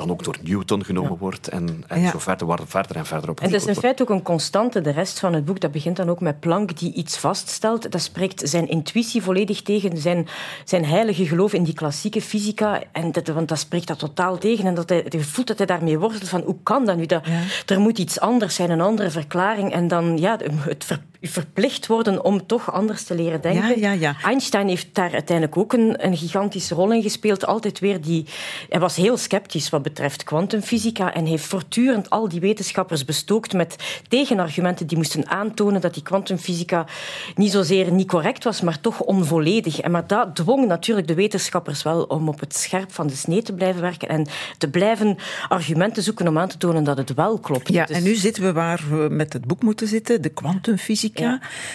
[0.00, 2.10] dan ook door Newton genomen wordt en, en Ja.
[2.10, 3.40] zo verder, waar- verder en verder op.
[3.40, 4.80] En het is in feite ook een constante.
[4.80, 7.90] De rest van het boek dat begint dan ook met Planck die iets vaststelt.
[7.92, 10.28] Dat spreekt zijn intuïtie volledig tegen, zijn,
[10.64, 12.80] zijn heilige geloof in die klassieke fysica.
[12.92, 14.66] En dat, want dat spreekt dat totaal tegen.
[14.66, 17.06] En dat hij, je voelt dat hij daarmee worstelt van hoe kan dat nu?
[17.06, 17.40] Dat, Ja.
[17.66, 19.72] Er moet iets anders zijn, een andere verklaring.
[19.72, 23.80] En dan, ja, het ver- verplicht worden om toch anders te leren denken.
[23.80, 24.16] Ja, ja, ja.
[24.22, 27.46] Einstein heeft daar uiteindelijk ook een, een gigantische rol in gespeeld.
[27.46, 28.24] Altijd weer die...
[28.68, 34.02] Hij was heel sceptisch wat betreft kwantumfysica en heeft voortdurend al die wetenschappers bestookt met
[34.08, 36.86] tegenargumenten die moesten aantonen dat die kwantumfysica
[37.34, 39.80] niet zozeer niet correct was, maar toch onvolledig.
[39.80, 43.42] En maar dat dwong natuurlijk de wetenschappers wel om op het scherp van de snee
[43.42, 44.26] te blijven werken en
[44.58, 45.16] te blijven
[45.48, 47.68] argumenten zoeken om aan te tonen dat het wel klopt.
[47.72, 51.09] Ja, Dus- en nu zitten we waar we met het boek moeten zitten, de kwantumfysica,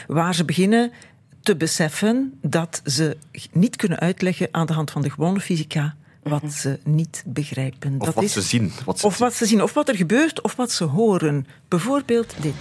[0.08, 0.92] waar ze beginnen
[1.42, 3.18] te beseffen dat ze
[3.52, 5.96] niet kunnen uitleggen aan de hand van de gewone fysica
[6.30, 7.96] wat ze niet begrijpen.
[8.00, 8.72] Of dat wat is, ze zien.
[8.86, 11.48] Wat ze of wat ze zien, of wat er gebeurt, of wat ze horen.
[11.68, 12.56] Bijvoorbeeld dit.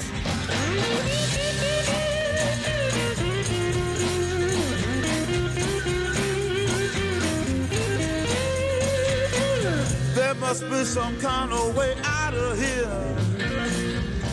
[10.15, 12.89] There must be some kind of way out of here.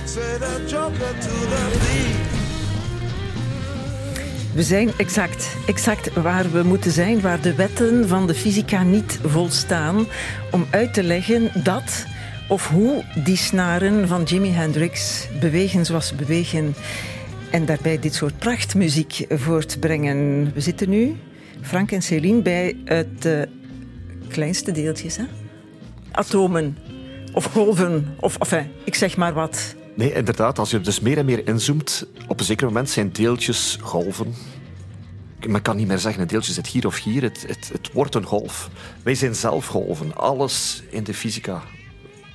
[0.05, 2.20] Say the joker to the thief.
[4.53, 9.19] We zijn exact, exact waar we moeten zijn, waar de wetten van de fysica niet
[9.23, 10.05] volstaan,
[10.51, 12.05] om uit te leggen dat
[12.47, 16.75] of hoe die snaren van Jimi Hendrix bewegen zoals ze bewegen.
[17.51, 20.51] En daarbij dit soort prachtmuziek voortbrengen.
[20.53, 21.15] We zitten nu,
[21.61, 23.41] Frank en Céline, bij het eh,
[24.27, 25.17] kleinste deeltjes.
[25.17, 25.23] Hè?
[26.11, 26.77] Atomen
[27.33, 29.75] of golven, of enfin, ik zeg maar wat.
[29.95, 30.59] Nee, inderdaad.
[30.59, 34.33] Als je dus meer en meer inzoomt, op een zeker moment zijn deeltjes golven.
[35.47, 37.21] Men kan niet meer zeggen, een deeltje zit hier of hier.
[37.21, 38.69] Het, het, het wordt een golf.
[39.03, 40.15] Wij zijn zelf golven.
[40.15, 41.61] Alles in de fysica,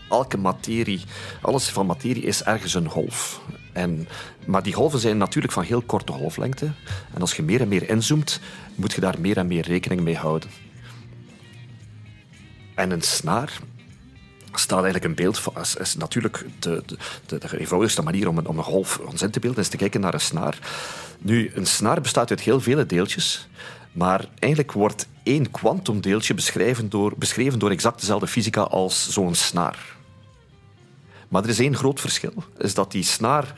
[0.09, 1.01] elke materie,
[1.40, 3.40] alles van materie is ergens een golf.
[3.73, 4.09] En,
[4.47, 6.73] maar die golven zijn natuurlijk van heel korte golflengte.
[7.14, 8.40] En als je meer en meer inzoomt,
[8.75, 10.51] moet je daar meer en meer rekening mee houden.
[12.75, 13.59] En een snaar
[14.59, 15.55] staat eigenlijk een beeld van.
[15.81, 16.83] Is, natuurlijk de,
[17.27, 20.01] de, de, eenvoudigste manier om een, om een golf ons te beelden, is te kijken
[20.01, 20.59] naar een snaar.
[21.19, 23.49] Nu, een snaar bestaat uit heel vele deeltjes,
[23.92, 29.97] maar eigenlijk wordt één kwantumdeeltje beschreven door, beschreven door exact dezelfde fysica als zo'n snaar.
[31.29, 33.55] Maar er is één groot verschil, is dat die snaar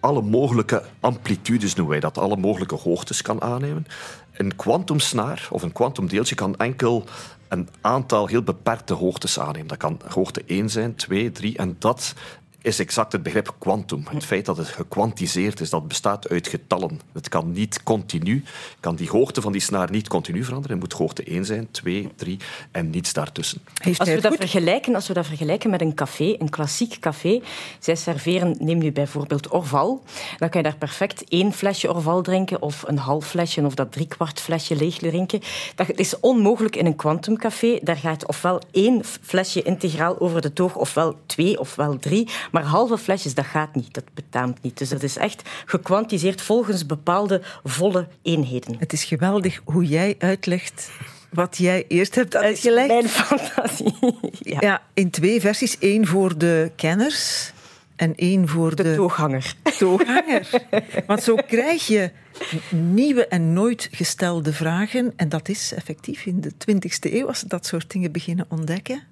[0.00, 3.86] alle mogelijke amplitudes, noemen wij dat, alle mogelijke hoogtes kan aannemen.
[4.32, 7.04] Een kwantumsnaar of een kwantumdeeltje kan enkel
[7.48, 9.68] een aantal heel beperkte hoogtes aannemen.
[9.68, 12.14] Dat kan hoogte 1 zijn, 2, 3 en dat
[12.62, 14.04] is exact het begrip kwantum.
[14.08, 17.00] Het feit dat het gekwantiseerd is, dat bestaat uit getallen.
[17.12, 18.42] Het kan niet continu,
[18.80, 20.78] kan die hoogte van die snaar niet continu veranderen.
[20.78, 22.38] Het moet hoogte 1 zijn, 2, 3
[22.70, 23.60] en niets daartussen.
[23.74, 27.40] Heeft Als we, dat vergelijken, als we dat vergelijken met een café, een klassiek café,
[27.78, 30.02] zij serveren, neem nu bijvoorbeeld Orval,
[30.38, 33.92] dan kan je daar perfect één flesje Orval drinken of een half flesje of dat
[33.92, 35.40] driekwart flesje leeg drinken.
[35.74, 37.78] Dat is onmogelijk in een kwantumcafé.
[37.82, 42.28] Daar gaat ofwel één flesje integraal over de toog, ofwel twee, ofwel drie.
[42.50, 44.78] Maar halve flesjes, dat gaat niet, dat betaamt niet.
[44.78, 48.76] Dus dat is echt gekwantiseerd volgens bepaalde volle eenheden.
[48.78, 50.90] Het is geweldig hoe jij uitlegt
[51.30, 52.88] wat jij eerst hebt uitgelegd.
[52.88, 53.94] Mijn fantasie.
[54.40, 54.58] Ja.
[54.60, 55.78] Ja, in twee versies.
[55.78, 57.52] één voor de kenners
[57.96, 59.54] en één voor de, De tooghanger.
[59.78, 60.50] tooghanger.
[61.06, 62.10] Want zo krijg je
[62.70, 65.12] nieuwe en nooit gestelde vragen.
[65.16, 69.02] En dat is effectief in de 20e eeuw, als ze dat soort dingen beginnen ontdekken.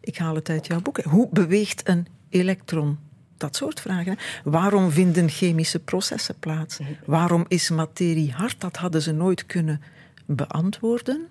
[0.00, 0.98] Ik haal het uit jouw boek.
[1.02, 2.06] Hoe beweegt een
[2.38, 2.98] elektron?
[3.36, 4.16] Dat soort vragen.
[4.44, 6.78] Waarom vinden chemische processen plaats?
[7.04, 8.60] Waarom is materie hard?
[8.60, 9.80] Dat hadden ze nooit kunnen
[10.26, 11.26] beantwoorden.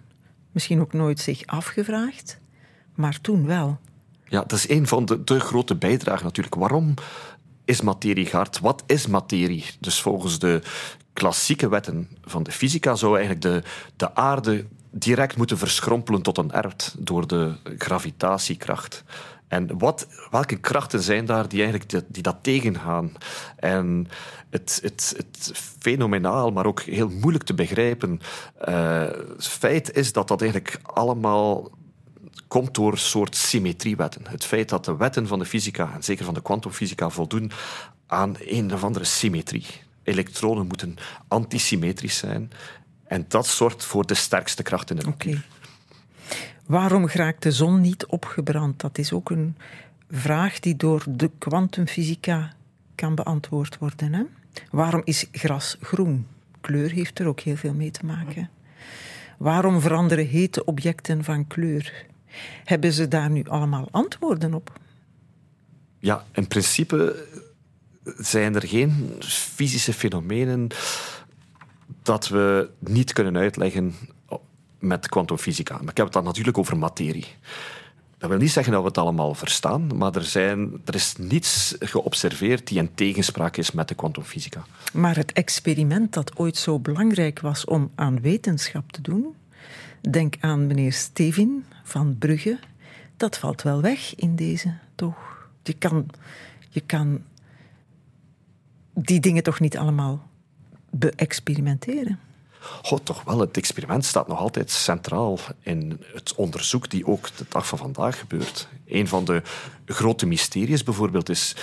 [0.52, 2.39] Misschien ook nooit zich afgevraagd.
[2.96, 3.80] Maar toen wel.
[4.28, 6.56] Ja, dat is een van de, de grote bijdragen natuurlijk.
[6.56, 6.94] Waarom
[7.65, 8.60] is materie hard?
[8.60, 9.65] Wat is materie?
[9.80, 10.62] Dus volgens de
[11.13, 13.63] klassieke wetten van de fysica zou eigenlijk de,
[13.96, 19.04] de aarde direct moeten verschrompelen tot een ert door de gravitatiekracht.
[19.47, 23.12] En wat, welke krachten zijn daar die, eigenlijk die, die dat tegengaan?
[23.55, 24.08] En
[24.49, 28.21] het, het, het fenomenaal, maar ook heel moeilijk te begrijpen
[28.58, 29.03] eh,
[29.38, 31.71] feit is dat dat eigenlijk allemaal
[32.47, 34.21] komt door een soort symmetriewetten.
[34.27, 37.51] Het feit dat de wetten van de fysica, en zeker van de kwantumfysica, voldoen
[38.08, 39.65] aan een of andere symmetrie.
[40.03, 40.95] Elektronen moeten
[41.27, 42.51] antisymmetrisch zijn.
[43.08, 45.27] En dat zorgt voor de sterkste kracht in de Oké.
[45.27, 45.45] natuur.
[46.65, 48.80] Waarom geraakt de zon niet opgebrand?
[48.80, 49.58] Dat is ook een
[50.10, 52.54] vraag die door de kwantumfysica
[52.95, 54.13] kan beantwoord worden.
[54.13, 54.23] Hè?
[54.71, 56.28] Waarom is gras groen?
[56.62, 58.49] Kleur heeft er ook heel veel mee te maken.
[59.38, 62.06] Waarom veranderen hete objecten van kleur?
[62.63, 64.80] Hebben ze daar nu allemaal antwoorden op?
[65.99, 67.25] Ja, in principe
[68.17, 70.67] zijn er geen fysische fenomenen
[72.01, 73.95] dat we niet kunnen uitleggen
[74.79, 75.73] met kwantumfysica.
[75.73, 77.25] Maar ik heb het dan natuurlijk over materie.
[78.17, 81.75] Dat wil niet zeggen dat we het allemaal verstaan, maar er, zijn, er is niets
[81.79, 84.65] geobserveerd die in tegenspraak is met de kwantumfysica.
[84.93, 89.35] Maar het experiment dat ooit zo belangrijk was om aan wetenschap te doen,
[90.09, 92.59] denk aan meneer Stevin van Brugge,
[93.17, 95.47] dat valt wel weg in deze, toch?
[95.63, 96.05] Je kan,
[96.69, 97.21] je kan
[98.93, 100.27] die dingen toch niet allemaal
[100.89, 102.19] beëxperimenteren?
[102.82, 107.45] Goh, toch wel, het experiment staat nog altijd centraal in het onderzoek die ook de
[107.49, 108.67] dag van vandaag gebeurt.
[108.88, 109.41] Een van de
[109.86, 111.56] grote mysteries bijvoorbeeld is,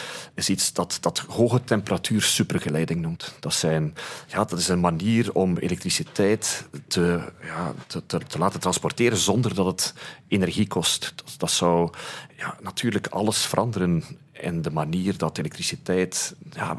[0.49, 3.35] iets dat, dat hoge temperatuur supergeleiding noemt.
[3.41, 3.95] Dat, zijn,
[4.27, 9.55] ja, dat is een manier om elektriciteit te, ja, te, te, te laten transporteren zonder
[9.55, 9.95] dat het
[10.29, 11.12] energie kost.
[11.17, 11.91] Dat, dat zou
[12.37, 14.05] ja, natuurlijk alles veranderen
[14.43, 16.77] in de manier dat elektriciteit, ja,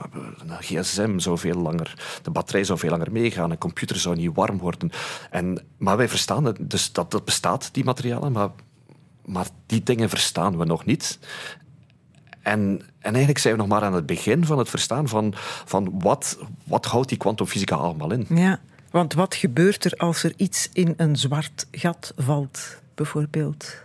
[0.48, 4.32] een gsm zou veel langer, de batterij zou veel langer meegaan, een computer zou niet
[4.34, 4.92] warm worden.
[5.30, 8.50] En, maar wij verstaan het, dus dat, dat bestaat, die materialen, maar,
[9.26, 11.20] maar die dingen verstaan we nog niet.
[12.42, 15.34] En, en eigenlijk zijn we nog maar aan het begin van het verstaan van,
[15.66, 18.26] van wat, wat houdt die kwantumfysica allemaal in.
[18.30, 18.60] Ja,
[18.92, 23.83] want wat gebeurt er als er iets in een zwart gat valt, bijvoorbeeld?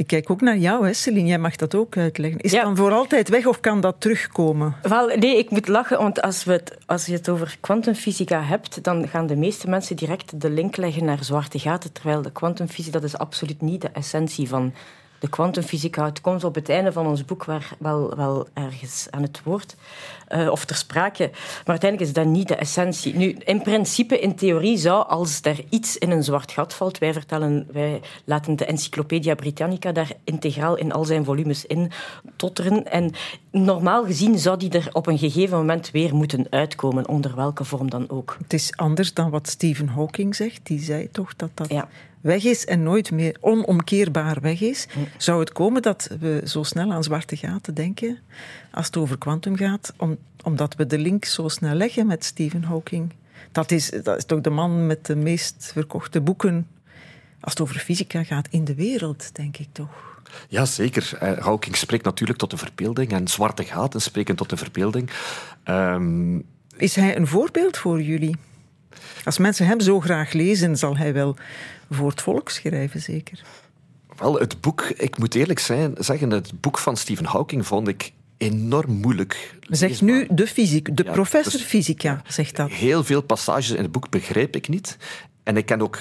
[0.00, 1.28] Ik kijk ook naar jou, hè, Celine.
[1.28, 2.40] Jij mag dat ook uitleggen.
[2.40, 2.56] Is Ja.
[2.56, 4.74] het dan voor altijd weg of kan dat terugkomen?
[4.82, 8.84] Wel, nee, ik moet lachen, want als, we het, als je het over kwantumfysica hebt,
[8.84, 12.90] dan gaan de meeste mensen direct de link leggen naar zwarte gaten, terwijl de kwantumfysica,
[12.98, 14.72] dat is absoluut niet de essentie van
[15.20, 16.04] de kwantumfysica.
[16.04, 19.76] Het komt op het einde van ons boek waar, wel, wel ergens aan het woord,
[20.28, 23.14] eh, of ter sprake, maar uiteindelijk is dat niet de essentie.
[23.14, 27.12] Nu, in principe, in theorie zou, als er iets in een zwart gat valt, wij,
[27.12, 31.90] vertellen, wij laten de Encyclopedia Britannica daar integraal in al zijn volumes in
[32.36, 32.86] totteren.
[32.90, 33.12] En
[33.50, 37.90] normaal gezien zou die er op een gegeven moment weer moeten uitkomen, onder welke vorm
[37.90, 38.36] dan ook.
[38.42, 40.60] Het is anders dan wat Stephen Hawking zegt.
[40.62, 41.88] Die zei toch dat dat Ja.
[42.20, 44.86] Weg is en nooit meer onomkeerbaar weg is.
[45.16, 48.18] Zou het komen dat we zo snel aan zwarte gaten denken
[48.72, 52.62] als het over kwantum gaat, om, omdat we de link zo snel leggen met Stephen
[52.62, 53.12] Hawking?
[53.52, 56.66] Dat is, dat is toch de man met de meest verkochte boeken
[57.40, 60.22] als het over fysica gaat in de wereld, denk ik toch?
[60.48, 61.16] Ja, zeker.
[61.20, 65.10] Eh, Hawking spreekt natuurlijk tot de verbeelding en zwarte gaten spreken tot de verbeelding.
[65.62, 66.38] Ehm,
[66.76, 68.36] Is hij een voorbeeld voor jullie?
[69.24, 71.36] Als mensen hem zo graag lezen, zal hij wel
[71.90, 73.42] voor het volk schrijven, zeker.
[74.16, 78.12] wel, het boek, ik moet eerlijk zijn, zeggen, het boek van Stephen Hawking vond ik
[78.38, 79.54] enorm moeilijk.
[79.68, 82.70] Zeg nu de fysiek, de Ja, professor dus- fysica zegt dat.
[82.70, 84.96] Heel veel passages in het boek begrijp ik niet.
[85.42, 85.98] En ik ken ook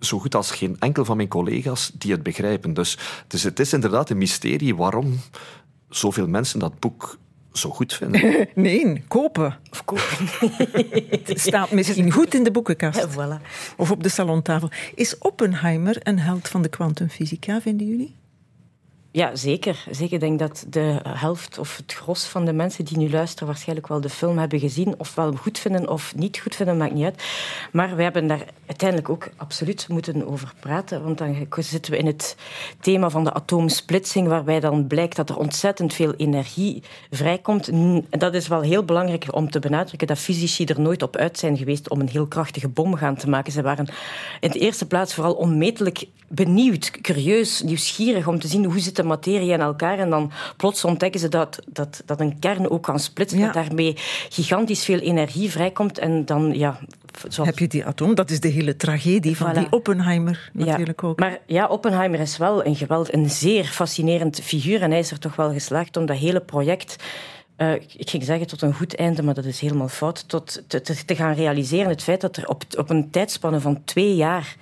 [0.00, 2.74] zo goed als geen enkel van mijn collega's die het begrijpen.
[2.74, 5.20] Dus, dus het is inderdaad een mysterie waarom
[5.88, 7.18] zoveel mensen dat boek
[7.52, 8.48] zo goed vinden.
[8.54, 9.58] Nee, kopen.
[9.70, 10.04] Of kopen.
[11.24, 13.06] Het staat misschien goed in de boekenkast.
[13.08, 13.46] voilà.
[13.76, 14.70] Of op de salontafel.
[14.94, 18.14] Is Oppenheimer een held van de kwantumfysica, vinden jullie?
[19.14, 19.84] Ja, zeker.
[19.90, 20.14] zeker.
[20.14, 23.88] Ik denk dat de helft of het gros van de mensen die nu luisteren waarschijnlijk
[23.88, 24.94] wel de film hebben gezien.
[24.98, 27.24] Of wel goed vinden of niet goed vinden, maakt niet uit.
[27.72, 31.02] Maar we hebben daar uiteindelijk ook absoluut moeten over praten.
[31.02, 32.36] Want dan zitten we in het
[32.80, 37.70] thema van de atoomsplitsing, waarbij dan blijkt dat er ontzettend veel energie vrijkomt.
[38.10, 41.56] Dat is wel heel belangrijk om te benadrukken dat fysici er nooit op uit zijn
[41.56, 43.52] geweest om een heel krachtige bom gaan te maken.
[43.52, 43.88] Ze waren
[44.40, 49.08] in de eerste plaats vooral onmetelijk benieuwd, curieus, nieuwsgierig om te zien hoe zit de
[49.08, 49.98] materie in elkaar.
[49.98, 53.44] En dan plots ontdekken ze dat, dat, dat een kern ook kan splitsen, Ja.
[53.44, 53.94] dat daarmee
[54.28, 55.98] gigantisch veel energie vrijkomt.
[55.98, 56.78] En dan, ja...
[57.28, 58.14] Zoals Heb je die atoom?
[58.14, 59.58] Dat is de hele tragedie van Voilà.
[59.58, 61.18] die Oppenheimer natuurlijk ook.
[61.18, 64.82] Maar ja, Oppenheimer is wel een geweld, een zeer fascinerend figuur.
[64.82, 66.96] En hij is er toch wel geslaagd om dat hele project.
[67.62, 70.28] Eh, ik ging zeggen tot een goed einde, maar dat is helemaal fout.
[70.28, 74.14] Tot te, te, gaan realiseren het feit dat er op, op een tijdspanne van twee
[74.14, 74.56] jaar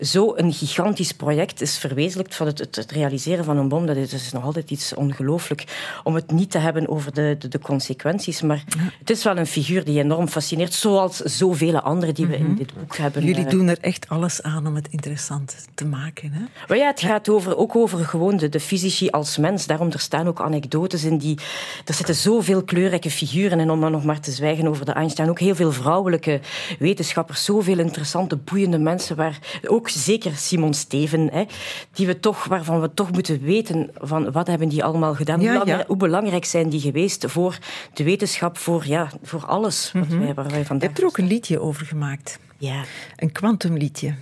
[0.00, 3.86] zo een gigantisch project is verwezenlijkt van het, het, het realiseren van een bom.
[3.86, 5.64] Dat is, dat is nog altijd iets ongelooflijk
[6.04, 8.42] om het niet te hebben over de, de, de consequenties.
[8.42, 8.64] Maar
[8.98, 12.74] het is wel een figuur die enorm fascineert, zoals zoveel anderen die we in dit
[12.74, 13.24] boek hebben.
[13.24, 16.32] Jullie eh, doen er echt alles aan om het interessant te maken.
[16.32, 16.42] Hè?
[16.68, 19.66] maar ja, het gaat over, ook over gewoon de, de fysici als mens.
[19.66, 21.38] Daarom er staan ook anekdotes in die...
[21.84, 25.28] Er zitten zoveel kleurrijke figuren in, om maar nog maar te zwijgen over de Einstein.
[25.28, 26.40] Ook heel veel vrouwelijke
[26.78, 27.44] wetenschappers.
[27.44, 29.16] Zoveel interessante, boeiende mensen.
[29.16, 31.44] Waar, ook zeker Simon Steven, hè,
[31.92, 35.40] die we toch, waarvan we toch moeten weten van wat hebben die allemaal gedaan.
[35.40, 35.86] Ja, hoe, belangrijk, ja.
[35.86, 37.58] hoe belangrijk zijn die geweest voor
[37.94, 41.26] de wetenschap, voor, ja, voor alles wat wij, waar wij Je hebt er ook een
[41.26, 42.38] liedje over gemaakt.
[42.58, 42.82] Ja.
[43.16, 44.14] Een kwantumliedje.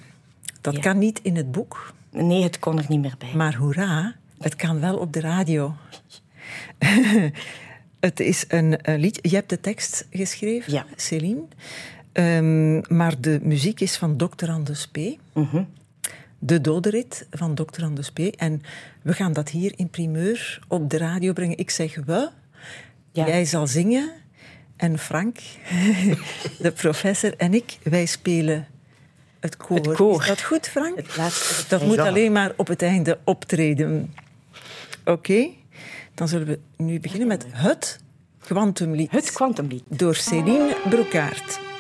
[0.61, 0.81] Dat Ja.
[0.81, 3.31] kan niet in het boek, Nee, het kon er niet meer bij.
[3.35, 5.75] maar hoera, het kan wel op de radio.
[8.03, 9.29] het is een, eh, liedje.
[9.29, 10.87] Je hebt de tekst geschreven, Ja.
[10.97, 11.43] Céline.
[12.13, 14.51] Ehm, maar de muziek is van Dr.
[14.51, 14.99] Anders P.
[15.33, 15.63] Mhm.
[16.39, 17.85] De dodenrit van Dr.
[17.85, 18.19] Anders P.
[18.19, 18.63] En
[19.03, 21.59] we gaan dat hier in primeur op de radio brengen.
[21.59, 22.31] Ik zeg we.
[23.13, 23.27] Ja.
[23.27, 24.11] Jij zal zingen.
[24.77, 25.39] En Frank,
[26.59, 28.67] de professor en ik, wij spelen
[29.41, 29.77] het koor.
[29.77, 30.21] Het koor.
[30.21, 30.97] Is dat goed, Frank?
[30.97, 34.15] Het laatste Dat moet alleen maar op het einde optreden.
[35.05, 35.49] Oké,
[36.15, 38.01] dan zullen we nu beginnen met het
[38.39, 39.11] Quantumlied.
[39.11, 39.83] Het kwantumlied.
[39.89, 41.72] Door Céline Broekaert.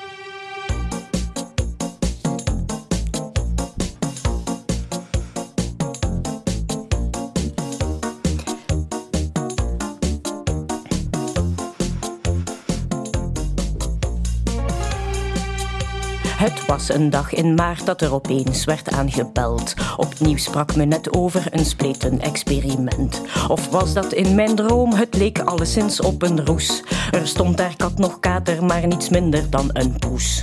[16.72, 19.74] Was een dag in maart dat er opeens werd aangebeld.
[19.96, 23.22] Opnieuw sprak me net over een spleten-experiment.
[23.48, 24.92] Of was dat in mijn droom?
[24.92, 26.82] Het leek alleszins op een roes.
[27.10, 30.42] Er stond daar kat nog kater, maar niets minder dan een poes.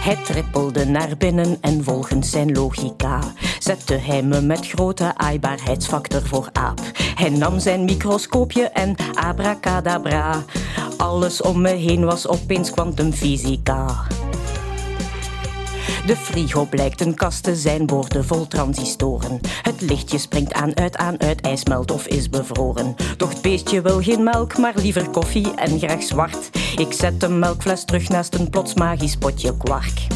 [0.00, 3.20] Hij trippelde naar binnen en volgens zijn logica
[3.58, 6.80] zette hij me met grote aaibaarheidsfactor voor aap.
[7.14, 10.44] Hij nam zijn microscoopje en abracadabra.
[10.96, 14.06] Alles om me heen was opeens kwantumfysica.
[16.06, 19.40] De frigo blijkt een kast te zijn, boordevol transistoren.
[19.62, 22.96] Het lichtje springt aan, uit, aan, uit, ijs smelt of is bevroren.
[23.16, 26.50] Doch het beestje wil geen melk, maar liever koffie en graag zwart.
[26.76, 30.06] Ik zet de melkfles terug naast een plots magisch potje kwark.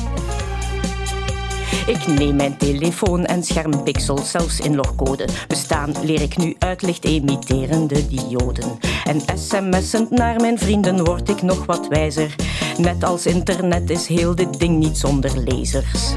[1.86, 5.28] Ik neem mijn telefoon en schermpixels, zelfs in logcode.
[5.48, 8.78] Bestaan leer ik nu uit licht emitterende dioden.
[9.10, 12.34] En sms'end naar mijn vrienden word ik nog wat wijzer.
[12.76, 16.12] Net als internet is heel dit ding niet zonder lasers.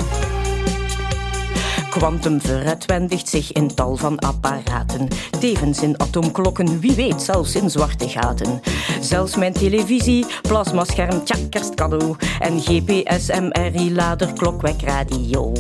[1.90, 5.08] Quantum veruitwendigt zich in tal van apparaten.
[5.40, 8.62] Tevens in atoomklokken, wie weet zelfs in zwarte gaten.
[9.02, 12.16] Zelfs mijn televisie, plasmascherm, tja, kerstcadeau.
[12.40, 15.54] En GPS, MRI, lader, klokwek, radio.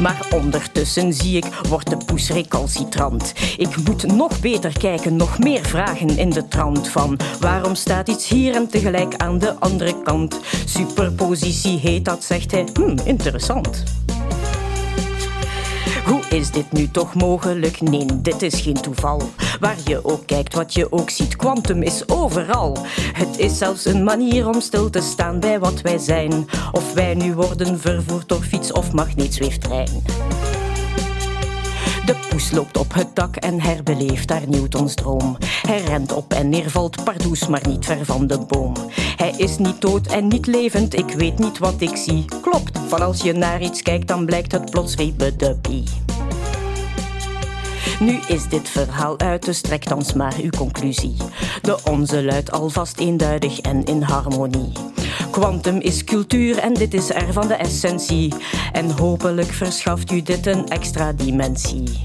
[0.00, 3.32] Maar ondertussen zie ik, wordt de poes recalcitrant.
[3.56, 7.18] Ik moet nog beter kijken, nog meer vragen in de trant van...
[7.40, 10.40] Waarom staat iets hier en tegelijk aan de andere kant?
[10.64, 12.66] Superpositie heet dat, zegt hij.
[12.72, 13.82] Hm, interessant.
[16.04, 17.80] Hoe is dit nu toch mogelijk?
[17.80, 19.22] Nee, dit is geen toeval.
[19.60, 22.76] Waar je ook kijkt, wat je ook ziet, kwantum is overal.
[23.12, 26.46] Het is zelfs een manier om stil te staan bij wat wij zijn.
[26.72, 30.02] Of wij nu worden vervoerd door fiets of magneetzweeftrein.
[32.04, 35.36] De poes loopt op het dak en herbeleeft daar Newtons droom.
[35.66, 38.74] Hij rent op en neer, valt pardoes, maar niet ver van de boom.
[39.16, 42.24] Hij is niet dood en niet levend, ik weet niet wat ik zie.
[42.40, 45.84] Klopt, van als je naar iets kijkt, dan blijkt het plots riebedepie.
[48.00, 51.16] Nu is dit verhaal uit, dus trek thans maar uw conclusie.
[51.62, 54.72] De onze luidt alvast eenduidig en in harmonie.
[55.30, 58.34] Quantum is cultuur en dit is er van de essentie.
[58.72, 62.04] En hopelijk verschaft u dit een extra dimensie.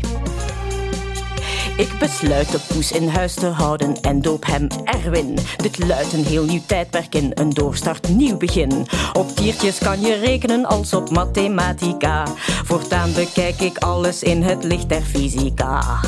[1.80, 5.38] Ik besluit de poes in huis te houden en doop hem Erwin.
[5.58, 8.88] Dit luidt een heel nieuw tijdperk in, een doorstart, nieuw begin.
[9.14, 12.28] Op diertjes kan je rekenen als op mathematica.
[12.64, 16.00] Voortaan bekijk ik alles in het licht der fysica.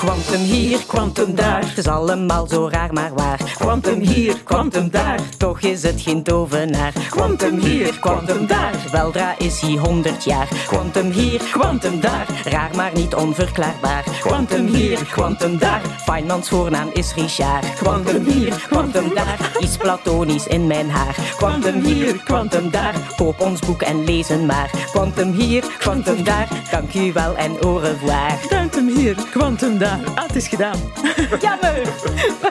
[0.00, 3.40] Quantum hier, quantum daar, het is allemaal zo raar maar waar.
[3.54, 6.92] Quantum hier, quantum daar, toch is het geen tovenaar.
[7.10, 10.48] Quantum hier, quantum daar, weldra is hij honderd jaar.
[10.66, 14.04] Quantum hier, quantum daar, raar maar niet onverklaarbaar.
[14.20, 17.74] Quantum hier, quantum daar, Feynmans voornaam is Richard.
[17.74, 21.16] Quantum hier, quantum daar, iets platonisch in mijn haar.
[21.36, 24.70] Quantum hier, quantum daar, koop ons boek en lezen maar.
[24.92, 28.38] Quantum hier, quantum daar, dank u wel en au revoir.
[28.48, 29.88] Quantum hier, quantum daar.
[29.90, 30.78] Ah, het is gedaan.
[31.42, 31.88] Jammer!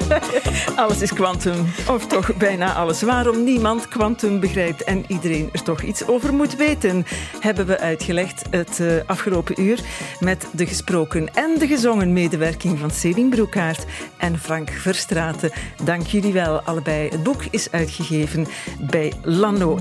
[0.76, 3.02] Alles is quantum, of toch bijna alles.
[3.02, 7.06] Waarom niemand quantum begrijpt en iedereen er toch iets over moet weten,
[7.40, 9.80] hebben we uitgelegd het eh, afgelopen uur
[10.20, 13.86] met de gesproken en de gezongen medewerking van Céline Broekaert
[14.18, 15.52] en Frank Verstraeten.
[15.84, 17.10] Dank jullie wel allebei.
[17.10, 18.48] Het boek is uitgegeven
[18.80, 19.78] bij Lano.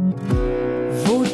[1.05, 1.27] Voor